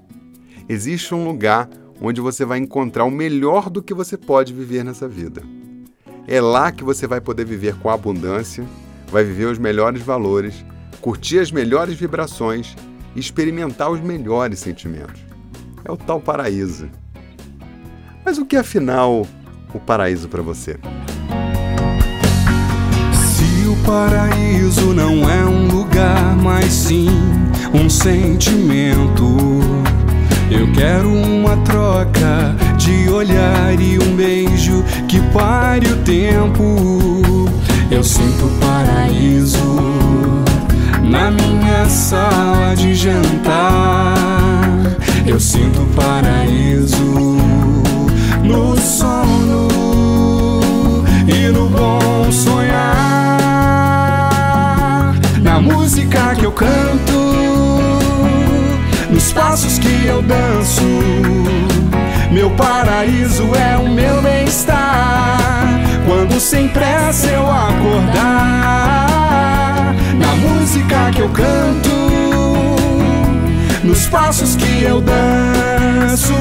Existe 0.69 1.15
um 1.15 1.25
lugar 1.25 1.71
onde 2.03 2.21
você 2.21 2.45
vai 2.45 2.59
encontrar 2.59 3.05
o 3.05 3.11
melhor 3.11 3.71
do 3.71 3.83
que 3.83 3.95
você 3.95 4.19
pode 4.19 4.53
viver 4.53 4.85
nessa 4.85 5.09
vida. 5.09 5.43
É 6.29 6.39
lá 6.39 6.71
que 6.71 6.85
você 6.85 7.07
vai 7.07 7.21
poder 7.21 7.47
viver 7.47 7.77
com 7.77 7.89
abundância 7.89 8.67
vai 9.11 9.25
viver 9.25 9.47
os 9.47 9.59
melhores 9.59 10.03
valores, 10.03 10.65
curtir 11.01 11.39
as 11.39 11.51
melhores 11.51 11.95
vibrações 11.95 12.75
e 13.15 13.21
experimentar 13.21 13.91
os 13.91 14.01
melhores 14.01 14.59
sentimentos. 14.59 15.21
É 15.85 15.91
o 15.91 15.97
tal 15.97 16.21
paraíso. 16.21 16.89
Mas 18.25 18.39
o 18.39 18.45
que 18.45 18.57
é 18.57 18.61
afinal 18.61 19.27
o 19.73 19.79
paraíso 19.79 20.29
para 20.29 20.43
você? 20.43 20.79
Se 23.13 23.69
o 23.69 23.77
paraíso 23.85 24.93
não 24.93 25.31
é 25.31 25.45
um 25.45 25.69
lugar, 25.69 26.37
mas 26.37 26.73
sim 26.73 27.09
um 27.73 27.89
sentimento. 27.89 29.37
Eu 30.51 30.73
quero 30.73 31.09
uma 31.09 31.57
troca 31.65 32.55
de 32.77 33.09
olhar 33.11 33.81
e 33.81 33.99
um 33.99 34.17
beijo 34.17 34.83
que 35.09 35.21
pare 35.33 35.87
o 35.87 35.97
tempo. 36.05 36.96
Eu 37.97 38.05
sinto 38.05 38.47
paraíso 38.61 39.65
na 41.03 41.31
minha 41.31 41.89
sala 41.89 42.77
de 42.77 42.95
jantar. 42.95 44.15
Eu 45.27 45.41
sinto 45.41 45.81
paraíso 45.97 47.39
no 48.45 48.77
sono 48.79 49.69
e 51.27 51.49
no 51.49 51.71
bom 51.71 52.31
sonhar. 52.31 52.75
Na 55.41 55.59
música 55.59 56.35
que 56.35 56.45
eu 56.45 56.53
canto, 56.53 57.33
nos 59.11 59.33
passos 59.33 59.79
que 59.79 60.05
eu 60.05 60.21
danço. 60.21 60.83
Meu 62.31 62.51
paraíso 62.51 63.45
é 63.55 63.79
o 63.79 63.89
meu 63.89 64.21
bem-estar 64.21 65.86
quando 66.07 66.41
sem 66.41 66.69
pressa 66.69 67.27
eu 67.27 67.51
acordar. 67.51 69.07
Na 70.19 70.35
música 70.37 71.11
que 71.13 71.21
eu 71.21 71.29
canto 71.29 71.91
Nos 73.85 74.07
passos 74.07 74.57
que 74.57 74.83
eu 74.83 75.03
danço 75.03 76.33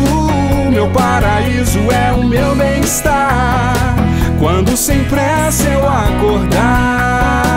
Meu 0.72 0.88
paraíso 0.90 1.80
é 1.92 2.14
o 2.14 2.24
meu 2.24 2.56
bem-estar. 2.56 3.96
Quando 4.40 4.78
sem 4.78 5.04
pressa 5.06 5.68
eu 5.68 5.88
acordar 5.88 7.55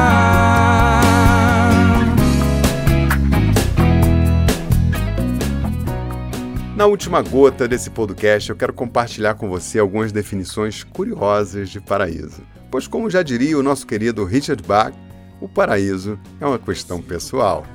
Na 6.78 6.86
última 6.86 7.20
gota 7.22 7.66
desse 7.66 7.90
podcast, 7.90 8.48
eu 8.48 8.54
quero 8.54 8.72
compartilhar 8.72 9.34
com 9.34 9.48
você 9.48 9.80
algumas 9.80 10.12
definições 10.12 10.84
curiosas 10.84 11.70
de 11.70 11.80
paraíso. 11.80 12.40
Pois, 12.70 12.86
como 12.86 13.10
já 13.10 13.20
diria 13.20 13.58
o 13.58 13.64
nosso 13.64 13.84
querido 13.84 14.24
Richard 14.24 14.62
Bach, 14.62 14.94
o 15.40 15.48
paraíso 15.48 16.16
é 16.40 16.46
uma 16.46 16.56
questão 16.56 17.02
pessoal. 17.02 17.66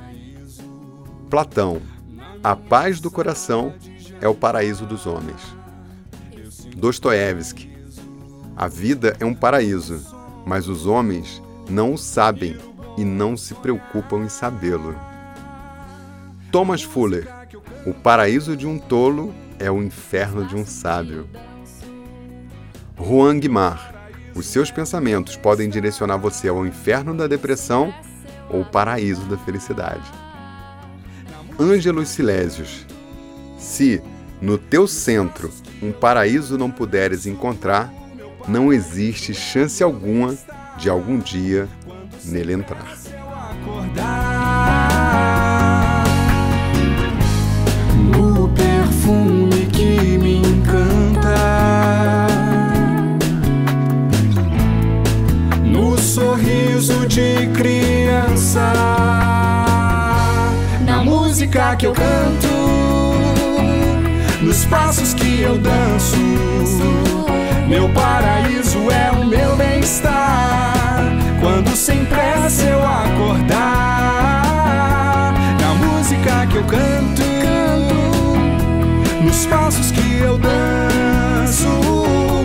Platão, 1.28 1.82
a 2.42 2.56
paz 2.56 2.98
do 2.98 3.10
coração 3.10 3.74
é 4.22 4.26
o 4.26 4.34
paraíso 4.34 4.86
dos 4.86 5.06
homens. 5.06 5.54
Dostoiévski, 6.74 7.70
a 8.56 8.68
vida 8.68 9.18
é 9.20 9.24
um 9.26 9.34
paraíso, 9.34 10.00
mas 10.46 10.66
os 10.66 10.86
homens 10.86 11.42
não 11.68 11.92
o 11.92 11.98
sabem 11.98 12.56
e 12.96 13.04
não 13.04 13.36
se 13.36 13.52
preocupam 13.52 14.20
em 14.24 14.30
sabê-lo. 14.30 14.96
Thomas 16.50 16.82
Fuller, 16.82 17.28
o 17.86 17.92
paraíso 17.92 18.56
de 18.56 18.66
um 18.66 18.78
tolo 18.78 19.34
é 19.58 19.70
o 19.70 19.82
inferno 19.82 20.44
de 20.44 20.56
um 20.56 20.64
sábio. 20.64 21.28
Juan 22.98 23.38
Guimar. 23.38 23.92
Os 24.34 24.46
seus 24.46 24.70
pensamentos 24.70 25.36
podem 25.36 25.68
direcionar 25.68 26.16
você 26.16 26.48
ao 26.48 26.66
inferno 26.66 27.14
da 27.14 27.26
depressão 27.28 27.94
ou 28.50 28.64
paraíso 28.64 29.22
da 29.26 29.36
felicidade. 29.36 30.10
Ângelos 31.58 32.08
Silésios. 32.08 32.84
Se 33.58 34.02
no 34.40 34.58
teu 34.58 34.88
centro 34.88 35.50
um 35.80 35.92
paraíso 35.92 36.58
não 36.58 36.70
puderes 36.70 37.26
encontrar, 37.26 37.92
não 38.48 38.72
existe 38.72 39.32
chance 39.32 39.82
alguma 39.82 40.36
de 40.76 40.90
algum 40.90 41.18
dia 41.18 41.68
nele 42.24 42.54
entrar. 42.54 42.96
Sorriso 56.80 57.06
de 57.06 57.46
criança, 57.48 58.72
na 60.84 61.04
música 61.04 61.76
que 61.76 61.86
eu 61.86 61.92
canto, 61.92 62.48
nos 64.42 64.64
passos 64.64 65.14
que 65.14 65.42
eu 65.42 65.56
danço. 65.58 66.16
Meu 67.68 67.88
paraíso 67.90 68.90
é 68.90 69.12
o 69.12 69.24
meu 69.24 69.56
bem-estar. 69.56 71.04
Quando 71.40 71.76
sem 71.76 72.04
pressa 72.06 72.64
eu 72.64 72.82
acordar, 72.84 73.62
na 75.60 75.74
música 75.74 76.46
que 76.46 76.56
eu 76.56 76.64
canto, 76.64 77.22
nos 79.22 79.46
passos 79.46 79.90
que 79.92 80.18
eu 80.18 80.38
danço, 80.38 81.68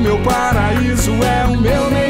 meu 0.02 0.20
paraíso 0.20 1.12
é 1.24 1.46
o 1.48 1.58
meu 1.60 1.89
bem-estar. 1.89 2.09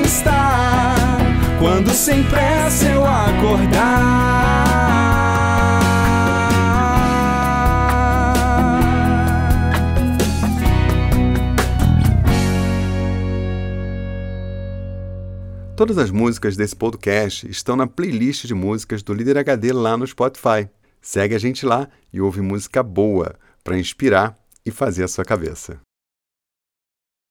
Quando 1.79 1.93
sem 1.93 2.21
pressa 2.25 2.85
eu 2.87 3.05
acordar. 3.05 4.65
Todas 15.77 15.97
as 15.97 16.11
músicas 16.11 16.57
desse 16.57 16.75
podcast 16.75 17.49
estão 17.49 17.77
na 17.77 17.87
playlist 17.87 18.45
de 18.45 18.53
músicas 18.53 19.01
do 19.01 19.13
Líder 19.13 19.37
HD 19.37 19.71
lá 19.71 19.95
no 19.95 20.05
Spotify. 20.05 20.67
Segue 21.01 21.33
a 21.33 21.39
gente 21.39 21.65
lá 21.65 21.87
e 22.11 22.19
ouve 22.19 22.41
música 22.41 22.83
boa 22.83 23.35
para 23.63 23.79
inspirar 23.79 24.37
e 24.65 24.71
fazer 24.71 25.05
a 25.05 25.07
sua 25.07 25.23
cabeça. 25.23 25.79